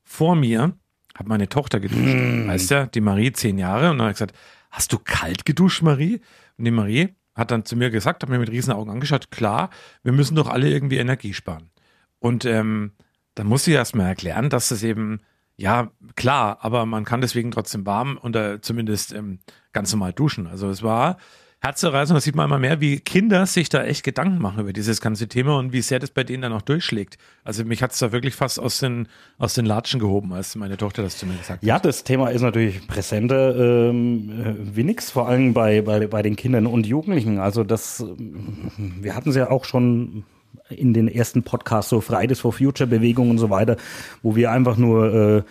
[0.03, 0.73] Vor mir
[1.15, 2.47] hat meine Tochter geduscht, Mm.
[2.47, 4.35] weißt du, die Marie, zehn Jahre, und dann habe ich gesagt,
[4.71, 6.19] hast du kalt geduscht, Marie?
[6.57, 9.69] Und die Marie hat dann zu mir gesagt, hat mir mit riesen Augen angeschaut, klar,
[10.01, 11.69] wir müssen doch alle irgendwie Energie sparen.
[12.17, 12.93] Und ähm,
[13.35, 15.19] dann musste ich erst mal erklären, dass das eben,
[15.59, 19.39] ja, klar, aber man kann deswegen trotzdem warm oder zumindest ähm,
[19.73, 20.47] ganz normal duschen.
[20.47, 21.17] Also es war
[21.61, 25.01] Herzerreißend, das sieht man immer mehr, wie Kinder sich da echt Gedanken machen über dieses
[25.01, 27.17] ganze Thema und wie sehr das bei denen dann auch durchschlägt.
[27.43, 30.77] Also mich hat es da wirklich fast aus den, aus den Latschen gehoben, als meine
[30.77, 31.63] Tochter das zu mir gesagt hat.
[31.63, 36.21] Ja, das Thema ist natürlich präsenter ähm, äh, wie nix, vor allem bei, bei, bei
[36.21, 37.39] den Kindern und Jugendlichen.
[37.39, 40.23] Also das, ähm, wir hatten es ja auch schon
[40.69, 43.77] in den ersten Podcasts, so Fridays for Future Bewegung und so weiter,
[44.21, 45.43] wo wir einfach nur äh,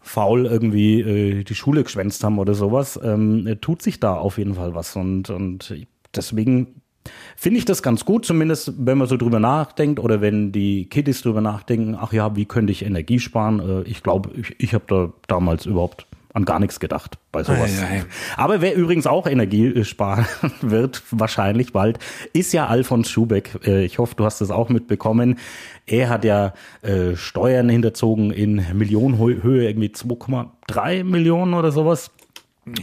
[0.00, 4.54] faul irgendwie äh, die Schule geschwänzt haben oder sowas, ähm, tut sich da auf jeden
[4.54, 4.96] Fall was.
[4.96, 5.74] Und, und
[6.14, 6.80] deswegen
[7.36, 11.22] finde ich das ganz gut, zumindest wenn man so drüber nachdenkt oder wenn die Kiddies
[11.22, 13.60] drüber nachdenken, ach ja, wie könnte ich Energie sparen?
[13.60, 17.80] Äh, ich glaube, ich, ich habe da damals überhaupt an gar nichts gedacht bei sowas.
[17.82, 18.04] Ei, ei.
[18.36, 20.26] Aber wer übrigens auch Energie sparen
[20.60, 21.98] wird, wahrscheinlich bald,
[22.32, 23.58] ist ja Alfons Schubeck.
[23.66, 25.38] Äh, Ich hoffe, du hast das auch mitbekommen.
[25.86, 32.10] Er hat ja äh, Steuern hinterzogen in Millionenhöhe, irgendwie 2,3 Millionen oder sowas.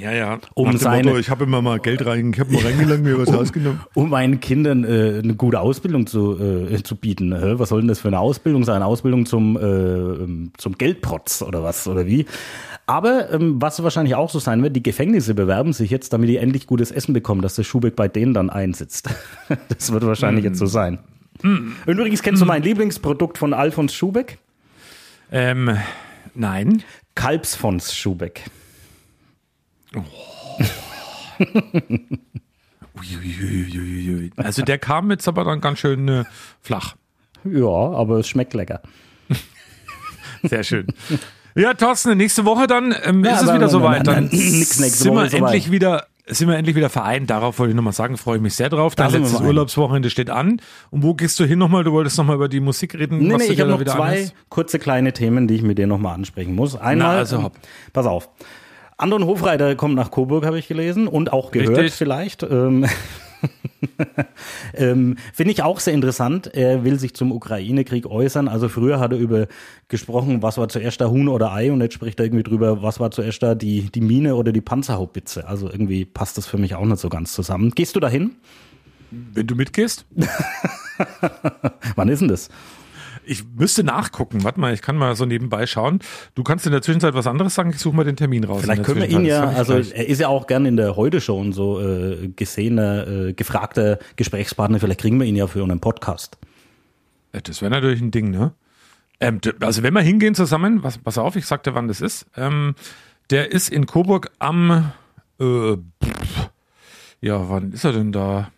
[0.02, 0.40] Ja, ja.
[0.56, 3.18] Um Nach seine- Motto, ich habe immer mal Geld rein, ich habe mal reingelangt, mir
[3.18, 3.80] was rausgenommen.
[3.94, 6.38] um meinen Kindern äh, eine gute Ausbildung zu,
[6.70, 7.34] äh, zu bieten.
[7.34, 7.54] Hä?
[7.58, 8.82] Was soll denn das für eine Ausbildung sein?
[8.84, 12.26] Ausbildung zum, äh, zum Geldprotz oder was oder wie?
[12.88, 16.38] Aber ähm, was wahrscheinlich auch so sein wird, die Gefängnisse bewerben sich jetzt, damit die
[16.38, 19.10] endlich gutes Essen bekommen, dass der Schubeck bei denen dann einsitzt.
[19.70, 21.00] das wird wahrscheinlich jetzt so sein.
[21.44, 24.40] Und übrigens kennst du mein Lieblingsprodukt von Alfons Schubeck?
[25.32, 25.78] Ähm,
[26.34, 26.82] nein.
[27.14, 28.46] Kalbsfons Schubeck.
[32.98, 34.32] Uiuiuiui.
[34.38, 36.24] Also der kam jetzt aber dann ganz schön äh,
[36.62, 36.96] flach.
[37.44, 38.82] Ja, aber es schmeckt lecker.
[40.44, 40.88] Sehr schön.
[41.58, 44.06] Ja, Thorsten, nächste Woche dann ähm, Ja, ist es wieder soweit.
[44.06, 47.30] Dann nein, nix nächste sind Woche wir endlich wieder sind wir endlich wieder vereint.
[47.30, 48.96] Darauf wollte ich nochmal sagen, freue ich mich sehr drauf.
[48.96, 49.42] Da Dein wir letztes.
[49.42, 50.62] Urlaubswochenende steht an.
[50.92, 51.84] Und wo gehst du hin nochmal?
[51.86, 53.20] Du wolltest nochmal über die Musik reden.
[53.20, 54.34] Nee, nee, ich habe da noch zwei anhörst?
[54.50, 56.76] kurze kleine Themen, die ich mit dir nochmal ansprechen muss.
[56.76, 57.54] Einmal, Na, also hopp.
[57.94, 58.30] pass auf.
[58.98, 61.94] Anton Hofreiter kommt nach Coburg, habe ich gelesen und auch gehört Richtig.
[61.94, 62.44] vielleicht.
[62.44, 62.86] Ähm,
[64.74, 66.48] ähm, Finde ich auch sehr interessant.
[66.54, 68.48] Er will sich zum Ukraine-Krieg äußern.
[68.48, 69.48] Also früher hat er über
[69.88, 73.00] gesprochen, was war zuerst da Huhn oder Ei und jetzt spricht er irgendwie drüber, was
[73.00, 75.48] war zuerst da die, die Mine oder die Panzerhaubitze.
[75.48, 77.72] Also irgendwie passt das für mich auch nicht so ganz zusammen.
[77.72, 78.36] Gehst du dahin?
[79.10, 80.06] Wenn du mitgehst?
[81.96, 82.50] Wann ist denn das?
[83.28, 84.44] Ich müsste nachgucken.
[84.44, 86.00] Warte mal, ich kann mal so nebenbei schauen.
[86.36, 87.72] Du kannst in der Zwischenzeit was anderes sagen.
[87.72, 88.62] Ich suche mal den Termin raus.
[88.62, 89.92] Vielleicht können wir ihn ja, also gleich.
[89.94, 94.80] er ist ja auch gern in der Heute-Show und so äh, gesehener, äh, gefragter Gesprächspartner.
[94.80, 96.38] Vielleicht kriegen wir ihn ja für unseren Podcast.
[97.32, 98.54] Das wäre natürlich ein Ding, ne?
[99.20, 102.26] Ähm, also wenn wir hingehen zusammen, was, pass auf, ich sag dir, wann das ist.
[102.36, 102.76] Ähm,
[103.30, 104.92] der ist in Coburg am,
[105.40, 105.78] äh,
[107.22, 108.52] ja, wann ist er denn da?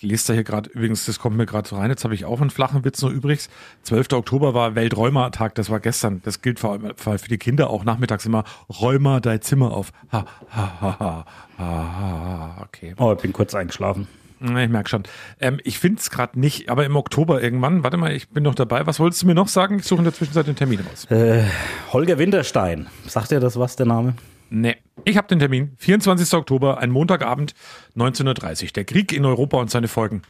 [0.00, 2.24] Ich lese da hier gerade, übrigens, das kommt mir gerade so rein, jetzt habe ich
[2.24, 3.48] auch einen flachen Witz noch übrigens.
[3.82, 4.12] 12.
[4.12, 6.22] Oktober war Welträumertag, das war gestern.
[6.24, 8.44] Das gilt vor allem für die Kinder auch nachmittags immer.
[8.68, 9.90] Räumer dein Zimmer auf.
[10.12, 11.26] Ha, ha, ha, ha,
[11.58, 12.94] ha, ha, okay.
[12.96, 14.06] Oh, ich bin kurz eingeschlafen.
[14.40, 15.02] Ich merke schon.
[15.40, 18.54] Ähm, ich finde es gerade nicht, aber im Oktober irgendwann, warte mal, ich bin noch
[18.54, 18.86] dabei.
[18.86, 19.80] Was wolltest du mir noch sagen?
[19.80, 21.08] Ich suche in der Zwischenzeit den Termin raus.
[21.92, 22.86] Holger Winterstein.
[23.08, 24.14] Sagt dir das was, der Name?
[24.50, 24.76] Nee.
[25.04, 25.72] Ich habe den Termin.
[25.78, 26.32] 24.
[26.34, 27.54] Oktober, ein Montagabend,
[27.96, 28.68] 19.30 Uhr.
[28.70, 30.22] Der Krieg in Europa und seine Folgen.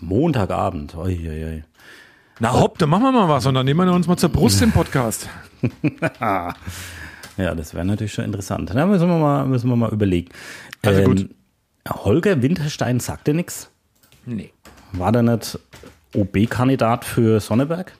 [0.00, 0.94] Montagabend.
[0.96, 1.64] Oi, oi, oi.
[2.40, 4.62] Na hopp, dann machen wir mal was und dann nehmen wir uns mal zur Brust
[4.62, 5.28] im Podcast.
[7.38, 8.70] Ja, das wäre natürlich schon interessant.
[8.74, 10.30] Da müssen wir mal, müssen wir mal überlegen.
[10.82, 11.30] Also gut.
[11.88, 13.70] Holger Winterstein sagt dir nichts?
[14.26, 14.52] Nee.
[14.92, 15.58] War der nicht
[16.14, 17.92] OB-Kandidat für Sonneberg?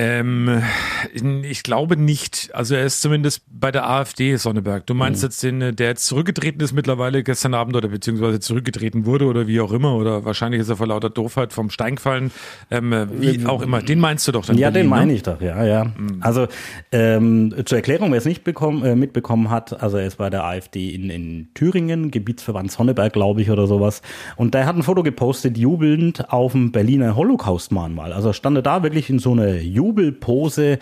[0.00, 0.62] Ähm,
[1.42, 2.50] ich glaube nicht.
[2.52, 4.86] Also er ist zumindest bei der AfD Sonneberg.
[4.86, 9.06] Du meinst jetzt den, äh, der jetzt zurückgetreten ist mittlerweile gestern Abend oder beziehungsweise zurückgetreten
[9.06, 12.30] wurde oder wie auch immer oder wahrscheinlich ist er vor lauter Doofheit vom Stein gefallen.
[12.70, 13.82] Ähm, äh, wie auch immer.
[13.82, 14.56] Den meinst du doch dann?
[14.56, 14.96] Ja, Berlin, den ne?
[14.96, 15.92] meine ich doch, ja, ja.
[16.20, 16.46] Also
[16.92, 20.44] ähm, zur Erklärung, wer es nicht bekommen, äh, mitbekommen hat, also er ist bei der
[20.44, 24.02] AfD in, in Thüringen, Gebietsverband Sonneberg, glaube ich, oder sowas.
[24.36, 28.12] Und der hat ein Foto gepostet, jubelnd auf dem Berliner Holocaust-Mahnmal.
[28.12, 29.54] Also er stand da wirklich in so einer
[29.88, 30.78] Jubelpose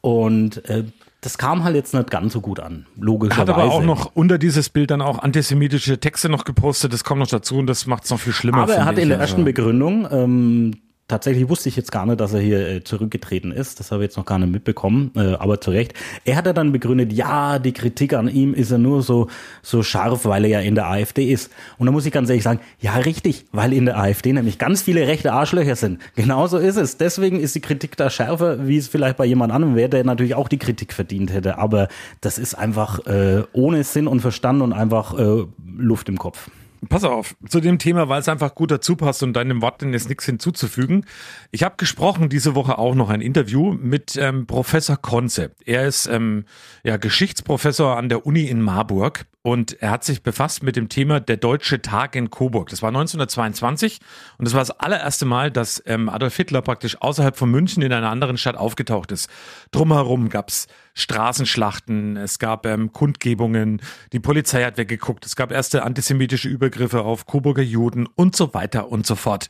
[0.00, 0.84] und äh,
[1.20, 3.40] das kam halt jetzt nicht ganz so gut an, Er logischerweise.
[3.52, 6.92] hat aber auch noch unter dieses Bild dann auch antisemitische Texte noch gepostet.
[6.92, 8.58] Das kommt noch dazu und das macht es noch viel schlimmer.
[8.62, 10.74] Aber er hat in der Also- ersten Begründung, ähm,
[11.08, 13.80] tatsächlich wusste ich jetzt gar nicht, dass er hier äh, zurückgetreten ist.
[13.80, 15.94] Das habe ich jetzt noch gar nicht mitbekommen, äh, aber zu Recht.
[16.24, 19.28] Er hat ja dann begründet, ja, die Kritik an ihm ist ja nur so,
[19.62, 21.50] so scharf, weil er ja in der AfD ist.
[21.78, 24.82] Und da muss ich ganz ehrlich sagen, ja, richtig, weil in der AfD nämlich ganz
[24.82, 25.98] viele rechte Arschlöcher sind.
[26.14, 26.98] Genauso ist es.
[26.98, 30.34] Deswegen ist die Kritik da schärfer, wie es vielleicht bei jemand anderem wäre, der natürlich
[30.34, 31.58] auch die Kritik verdient hätte.
[31.58, 31.88] Aber
[32.20, 35.46] das ist einfach äh, ohne Sinn und Verstand und einfach äh,
[35.78, 36.50] Luft im Kopf.
[36.88, 40.08] Pass auf, zu dem Thema, weil es einfach gut dazu passt und deinem Worten ist
[40.08, 41.04] nichts hinzuzufügen.
[41.50, 45.50] Ich habe gesprochen diese Woche auch noch ein Interview mit ähm, Professor Konze.
[45.64, 46.44] Er ist ähm,
[46.84, 51.20] ja Geschichtsprofessor an der Uni in Marburg und er hat sich befasst mit dem Thema
[51.20, 52.68] der Deutsche Tag in Coburg.
[52.68, 53.98] Das war 1922
[54.38, 57.92] und das war das allererste Mal, dass ähm, Adolf Hitler praktisch außerhalb von München in
[57.92, 59.28] einer anderen Stadt aufgetaucht ist.
[59.72, 63.80] Drumherum gab's Straßenschlachten, es gab ähm, Kundgebungen,
[64.12, 68.90] die Polizei hat weggeguckt, es gab erste antisemitische Übergriffe auf Coburger Juden und so weiter
[68.90, 69.48] und so fort.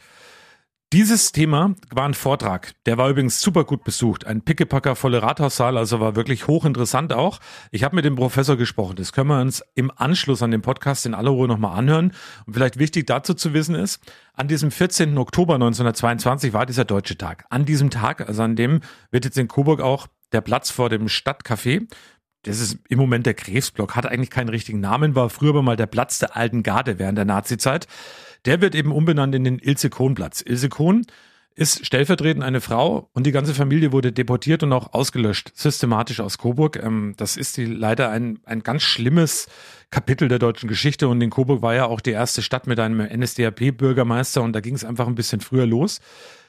[0.94, 2.72] Dieses Thema war ein Vortrag.
[2.86, 4.26] Der war übrigens super gut besucht.
[4.26, 7.40] Ein pickepacker volle Rathaussaal, also war wirklich hochinteressant auch.
[7.70, 8.96] Ich habe mit dem Professor gesprochen.
[8.96, 12.14] Das können wir uns im Anschluss an den Podcast in aller Ruhe nochmal anhören.
[12.46, 14.00] Und vielleicht wichtig dazu zu wissen ist,
[14.32, 15.18] an diesem 14.
[15.18, 17.44] Oktober 1922 war dieser Deutsche Tag.
[17.50, 18.80] An diesem Tag, also an dem
[19.10, 21.86] wird jetzt in Coburg auch der Platz vor dem Stadtcafé
[22.42, 25.76] das ist im Moment der Krebsblock, hat eigentlich keinen richtigen Namen, war früher aber mal
[25.76, 27.86] der Platz der alten Garde während der Nazizeit.
[28.44, 30.42] Der wird eben umbenannt in den Ilse Kohn Platz.
[30.46, 31.04] Ilse Kohn
[31.56, 36.38] ist stellvertretend eine Frau und die ganze Familie wurde deportiert und auch ausgelöscht, systematisch aus
[36.38, 36.80] Coburg.
[36.80, 39.48] Ähm, das ist die, leider ein, ein ganz schlimmes
[39.90, 43.00] Kapitel der deutschen Geschichte und in Coburg war ja auch die erste Stadt mit einem
[43.00, 46.00] NSDAP-Bürgermeister und da ging es einfach ein bisschen früher los.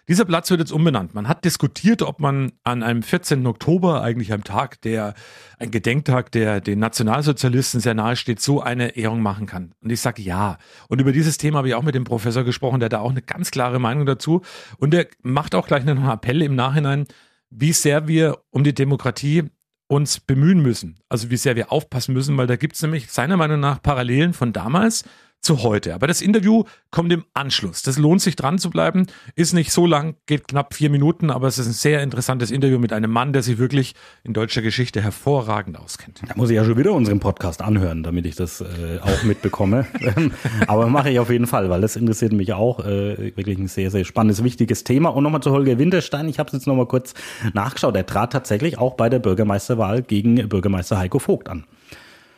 [0.09, 1.13] Dieser Platz wird jetzt umbenannt.
[1.13, 3.45] Man hat diskutiert, ob man an einem 14.
[3.45, 5.13] Oktober, eigentlich einem Tag, der
[5.59, 9.75] ein Gedenktag, der den Nationalsozialisten sehr nahe steht, so eine Ehrung machen kann.
[9.83, 10.57] Und ich sage ja.
[10.87, 13.21] Und über dieses Thema habe ich auch mit dem Professor gesprochen, der da auch eine
[13.21, 14.41] ganz klare Meinung dazu.
[14.79, 17.05] Und der macht auch gleich einen Appell im Nachhinein,
[17.51, 19.43] wie sehr wir um die Demokratie
[19.87, 20.95] uns bemühen müssen.
[21.07, 24.33] Also wie sehr wir aufpassen müssen, weil da gibt es nämlich seiner Meinung nach Parallelen
[24.33, 25.03] von damals
[25.41, 25.93] zu heute.
[25.93, 27.81] Aber das Interview kommt im Anschluss.
[27.81, 29.07] Das lohnt sich dran zu bleiben.
[29.35, 32.77] Ist nicht so lang, geht knapp vier Minuten, aber es ist ein sehr interessantes Interview
[32.77, 36.21] mit einem Mann, der sich wirklich in deutscher Geschichte hervorragend auskennt.
[36.27, 39.85] Da muss ich ja schon wieder unseren Podcast anhören, damit ich das äh, auch mitbekomme.
[40.67, 42.79] aber mache ich auf jeden Fall, weil das interessiert mich auch.
[42.79, 45.09] Äh, wirklich ein sehr, sehr spannendes, wichtiges Thema.
[45.09, 46.27] Und nochmal zu Holger Winterstein.
[46.27, 47.13] Ich habe es jetzt nochmal kurz
[47.53, 47.95] nachgeschaut.
[47.95, 51.65] Er trat tatsächlich auch bei der Bürgermeisterwahl gegen Bürgermeister Heiko Vogt an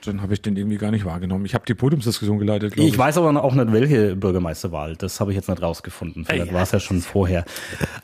[0.07, 1.45] dann habe ich den irgendwie gar nicht wahrgenommen.
[1.45, 2.73] Ich habe die Podiumsdiskussion geleitet.
[2.75, 4.95] Ich, ich weiß aber auch nicht, welche Bürgermeisterwahl.
[4.95, 6.25] Das habe ich jetzt nicht rausgefunden.
[6.25, 7.45] Vielleicht ja, war es ja schon vorher.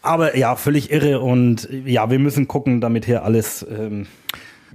[0.02, 4.08] Aber ja, völlig irre und ja, wir müssen gucken, damit hier alles ähm,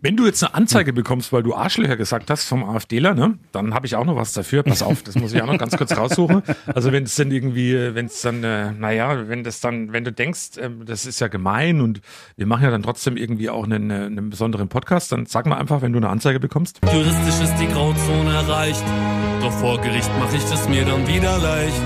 [0.00, 3.74] wenn du jetzt eine Anzeige bekommst, weil du Arschlöcher gesagt hast vom AfDler, ne, dann
[3.74, 4.62] habe ich auch noch was dafür.
[4.62, 6.42] Pass auf, das muss ich auch noch ganz kurz raussuchen.
[6.74, 10.12] Also wenn es dann irgendwie, wenn es dann, äh, naja, wenn das dann, wenn du
[10.12, 12.00] denkst, äh, das ist ja gemein und
[12.37, 15.57] wir machen ja dann trotzdem irgendwie auch einen, äh, einen besonderen Podcast, dann sag mal
[15.57, 16.81] einfach, wenn du eine Anzeige bekommst.
[16.92, 18.85] Juristisch ist die Grauzone erreicht,
[19.40, 21.83] doch vor Gericht mache ich es mir dann wieder leicht.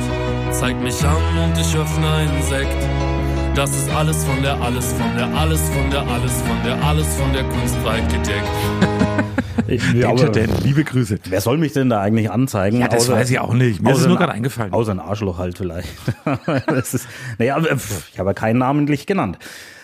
[0.53, 3.15] Zeig mich an und ich öffne einen Sekt.
[3.57, 7.07] Das ist alles von der, alles von der, alles von der, alles von der, alles
[7.16, 9.95] von der Kunst weit gedeckt.
[9.95, 11.19] ja, aber, denn, liebe Grüße.
[11.31, 12.81] Wer soll mich denn da eigentlich anzeigen?
[12.81, 13.81] Ja, das außer, weiß ich auch nicht.
[13.81, 14.75] Mir ist es nur gerade eingefallen.
[14.75, 15.88] Außer ein Arschloch halt vielleicht.
[16.66, 19.38] das ist, naja, ich habe ja keinen namentlich genannt.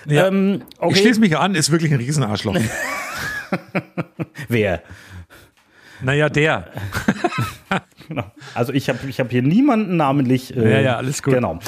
[0.05, 0.93] Ja, ähm, okay.
[0.93, 2.59] Ich schließe mich an, ist wirklich ein Riesenarschloch.
[4.49, 4.83] Wer?
[6.03, 6.67] Naja, der.
[8.07, 8.31] genau.
[8.53, 10.55] Also ich habe ich hab hier niemanden namentlich.
[10.55, 11.33] Äh, ja, ja, alles gut.
[11.33, 11.59] Genau.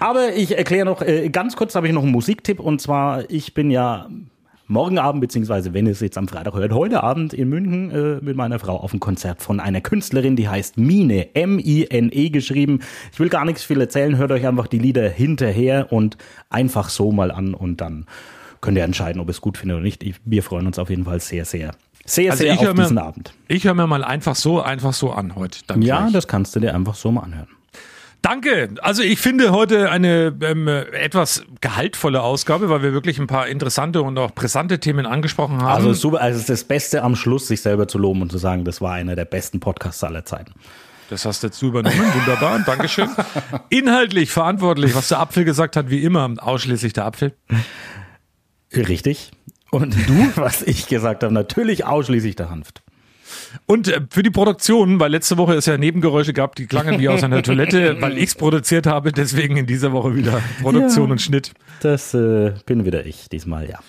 [0.00, 3.54] Aber ich erkläre noch, äh, ganz kurz habe ich noch einen Musiktipp und zwar, ich
[3.54, 4.08] bin ja
[4.66, 8.36] morgen Abend, beziehungsweise wenn es jetzt am Freitag hört, heute Abend in München äh, mit
[8.36, 12.80] meiner Frau auf ein Konzert von einer Künstlerin, die heißt Mine, M-I-N-E geschrieben.
[13.12, 16.16] Ich will gar nichts viel erzählen, hört euch einfach die Lieder hinterher und
[16.48, 18.06] einfach so mal an und dann
[18.62, 20.02] könnt ihr entscheiden, ob ihr es gut findet oder nicht.
[20.24, 21.72] Wir freuen uns auf jeden Fall sehr, sehr,
[22.06, 23.34] sehr, also sehr auf diesen mir, Abend.
[23.48, 25.58] Ich höre mir mal einfach so, einfach so an heute.
[25.80, 26.12] ja, gleich.
[26.12, 27.48] das kannst du dir einfach so mal anhören.
[28.22, 28.68] Danke.
[28.82, 34.02] Also ich finde heute eine ähm, etwas gehaltvolle Ausgabe, weil wir wirklich ein paar interessante
[34.02, 35.68] und auch brisante Themen angesprochen haben.
[35.68, 38.38] Also super, also es ist das Beste am Schluss, sich selber zu loben und zu
[38.38, 40.52] sagen, das war einer der besten Podcasts aller Zeiten.
[41.08, 41.98] Das hast du jetzt übernommen.
[42.14, 42.60] Wunderbar.
[42.60, 43.08] Dankeschön.
[43.68, 47.34] Inhaltlich verantwortlich, was der Apfel gesagt hat, wie immer, ausschließlich der Apfel.
[48.72, 49.32] Richtig.
[49.70, 52.82] Und du, was ich gesagt habe, natürlich ausschließlich der Hanft.
[53.66, 57.08] Und äh, für die Produktion, weil letzte Woche es ja Nebengeräusche gab, die klangen wie
[57.08, 61.12] aus einer Toilette, weil ich es produziert habe, deswegen in dieser Woche wieder Produktion ja,
[61.12, 61.52] und Schnitt.
[61.80, 63.80] Das äh, bin wieder ich diesmal, ja.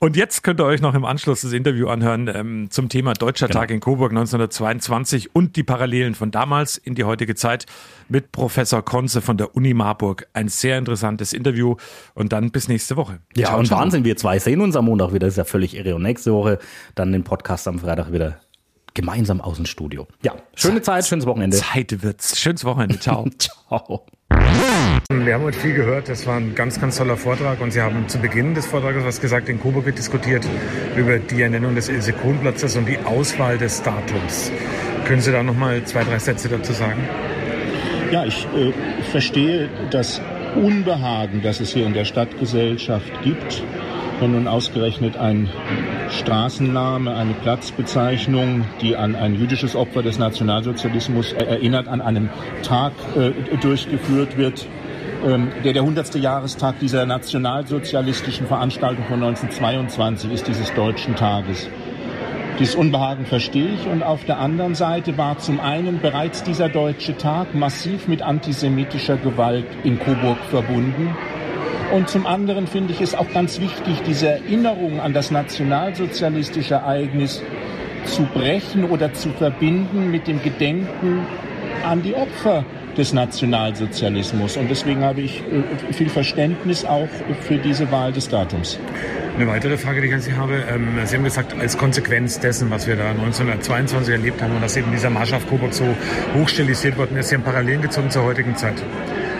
[0.00, 3.48] Und jetzt könnt ihr euch noch im Anschluss das Interview anhören ähm, zum Thema Deutscher
[3.48, 3.60] genau.
[3.60, 7.66] Tag in Coburg 1922 und die Parallelen von damals in die heutige Zeit
[8.08, 10.28] mit Professor Konze von der Uni Marburg.
[10.34, 11.74] Ein sehr interessantes Interview
[12.14, 13.18] und dann bis nächste Woche.
[13.36, 13.80] Ja, ciao, und ciao.
[13.80, 15.96] Wahnsinn, wir zwei sehen uns am Montag wieder, das ist ja völlig irre.
[15.96, 16.60] Und nächste Woche
[16.94, 18.38] dann den Podcast am Freitag wieder
[18.98, 20.08] gemeinsam aus dem Studio.
[20.22, 21.56] Ja, schöne Zeit, schönes Wochenende.
[21.56, 22.38] Zeit wird's.
[22.38, 22.98] Schönes Wochenende.
[23.00, 23.26] Ciao.
[23.38, 24.04] Ciao.
[25.08, 26.08] Wir haben heute viel gehört.
[26.08, 27.60] Das war ein ganz, ganz toller Vortrag.
[27.60, 29.48] Und Sie haben zu Beginn des Vortrages was gesagt.
[29.48, 30.44] In Coburg wird diskutiert
[30.96, 34.50] über die Ernennung des Ilse-Kohn-Platzes und die Auswahl des Datums.
[35.04, 37.00] Können Sie da noch mal zwei, drei Sätze dazu sagen?
[38.10, 38.72] Ja, ich äh,
[39.12, 40.20] verstehe das
[40.56, 43.62] Unbehagen, das es hier in der Stadtgesellschaft gibt
[44.20, 45.48] wenn nun ausgerechnet ein
[46.10, 52.28] Straßenname, eine Platzbezeichnung, die an ein jüdisches Opfer des Nationalsozialismus erinnert, an einem
[52.62, 54.66] Tag äh, durchgeführt wird,
[55.26, 56.14] ähm, der der 100.
[56.16, 61.68] Jahrestag dieser nationalsozialistischen Veranstaltung von 1922 ist, dieses Deutschen Tages.
[62.58, 67.16] Dieses Unbehagen verstehe ich und auf der anderen Seite war zum einen bereits dieser deutsche
[67.16, 71.16] Tag massiv mit antisemitischer Gewalt in Coburg verbunden.
[71.92, 77.42] Und zum anderen finde ich es auch ganz wichtig, diese Erinnerung an das nationalsozialistische Ereignis
[78.04, 81.26] zu brechen oder zu verbinden mit dem Gedenken
[81.84, 82.64] an die Opfer
[82.96, 84.56] des Nationalsozialismus.
[84.56, 87.08] Und deswegen habe ich äh, viel Verständnis auch
[87.40, 88.78] für diese Wahl des Datums.
[89.36, 90.64] Eine weitere Frage, die ich an Sie habe.
[90.68, 94.76] Ähm, Sie haben gesagt, als Konsequenz dessen, was wir da 1922 erlebt haben und dass
[94.76, 95.84] eben dieser Marsch auf Coburg so
[96.34, 98.82] hochstilisiert worden ist, Sie haben Parallelen gezogen zur heutigen Zeit.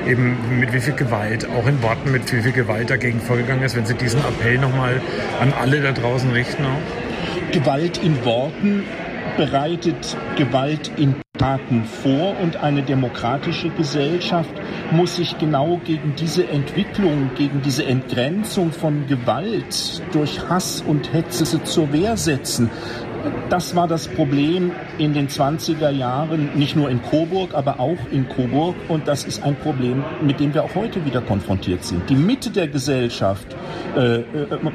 [0.08, 3.76] Eben mit wie viel Gewalt, auch in Worten, mit wie viel Gewalt dagegen vorgegangen ist,
[3.76, 5.02] wenn Sie diesen Appell nochmal
[5.38, 7.52] an alle da draußen richten auch?
[7.52, 8.84] Gewalt in Worten
[9.36, 14.50] bereitet Gewalt in Taten vor und eine demokratische Gesellschaft
[14.90, 21.62] muss sich genau gegen diese Entwicklung, gegen diese Entgrenzung von Gewalt durch Hass und Hetze
[21.62, 22.70] zur Wehr setzen.
[23.50, 28.28] Das war das Problem in den 20er Jahren, nicht nur in Coburg, aber auch in
[28.28, 28.74] Coburg.
[28.88, 32.08] Und das ist ein Problem, mit dem wir auch heute wieder konfrontiert sind.
[32.10, 33.56] Die Mitte der Gesellschaft
[33.96, 34.24] äh, äh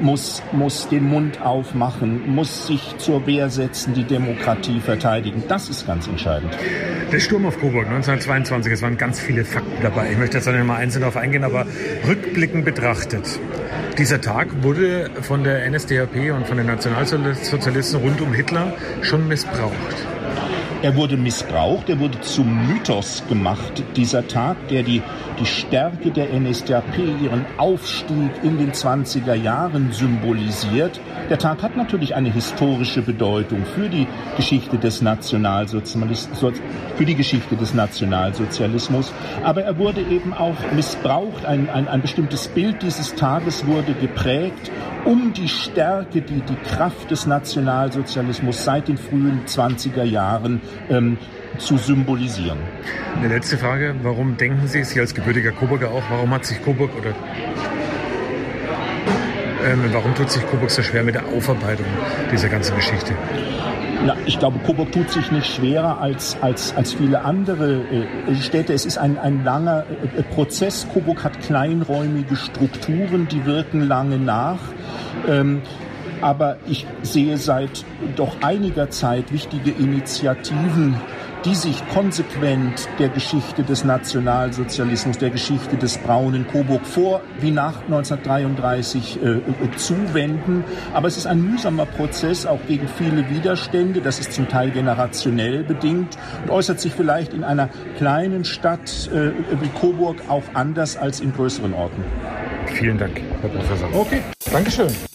[0.00, 5.44] muss, muss den Mund aufmachen, muss sich zur Wehr setzen, die Demokratie verteidigen.
[5.48, 6.52] Das ist ganz entscheidend.
[7.12, 10.10] Der Sturm auf Coburg 1922, es waren ganz viele Fakten dabei.
[10.10, 11.66] Ich möchte jetzt nicht mal einzeln darauf eingehen, aber
[12.08, 13.38] rückblickend betrachtet.
[13.96, 18.72] Dieser Tag wurde von der NSDAP und von den Nationalsozialisten rund um Hitler
[19.02, 19.72] schon missbraucht.
[20.82, 25.00] Er wurde missbraucht, er wurde zum Mythos gemacht, dieser Tag, der die,
[25.38, 31.00] die Stärke der NSDAP, ihren Aufstieg in den 20er Jahren symbolisiert.
[31.30, 34.06] Der Tag hat natürlich eine historische Bedeutung für die
[34.36, 36.60] Geschichte des Nationalsozialismus,
[36.96, 39.10] für die Geschichte des Nationalsozialismus,
[39.42, 41.46] aber er wurde eben auch missbraucht.
[41.46, 44.70] Ein, ein, ein bestimmtes Bild dieses Tages wurde geprägt,
[45.06, 50.60] um die Stärke, die, die Kraft des Nationalsozialismus seit den frühen 20er Jahren
[50.90, 51.16] ähm,
[51.56, 52.58] zu symbolisieren.
[53.16, 53.94] Eine letzte Frage.
[54.02, 57.14] Warum denken Sie, Sie als gebürtiger Coburger auch, warum hat sich Coburg oder
[59.64, 61.86] ähm, warum tut sich Coburg so schwer mit der Aufarbeitung
[62.30, 63.14] dieser ganzen Geschichte?
[64.04, 67.80] Na, ich glaube, Coburg tut sich nicht schwerer als, als, als viele andere
[68.28, 68.74] äh, Städte.
[68.74, 69.84] Es ist ein, ein langer
[70.16, 70.86] äh, Prozess.
[70.92, 74.58] Coburg hat kleinräumige Strukturen, die wirken lange nach.
[75.26, 75.62] Ähm,
[76.20, 77.84] aber ich sehe seit
[78.16, 80.96] doch einiger Zeit wichtige Initiativen,
[81.44, 87.82] die sich konsequent der Geschichte des Nationalsozialismus, der Geschichte des braunen Coburg vor wie nach
[87.82, 89.42] 1933 äh, äh,
[89.76, 90.64] zuwenden.
[90.94, 94.00] Aber es ist ein mühsamer Prozess, auch gegen viele Widerstände.
[94.00, 97.68] Das ist zum Teil generationell bedingt und äußert sich vielleicht in einer
[97.98, 102.02] kleinen Stadt äh, wie Coburg auch anders als in größeren Orten.
[102.66, 103.88] Vielen Dank, Herr Professor.
[103.94, 105.13] Okay, Dankeschön.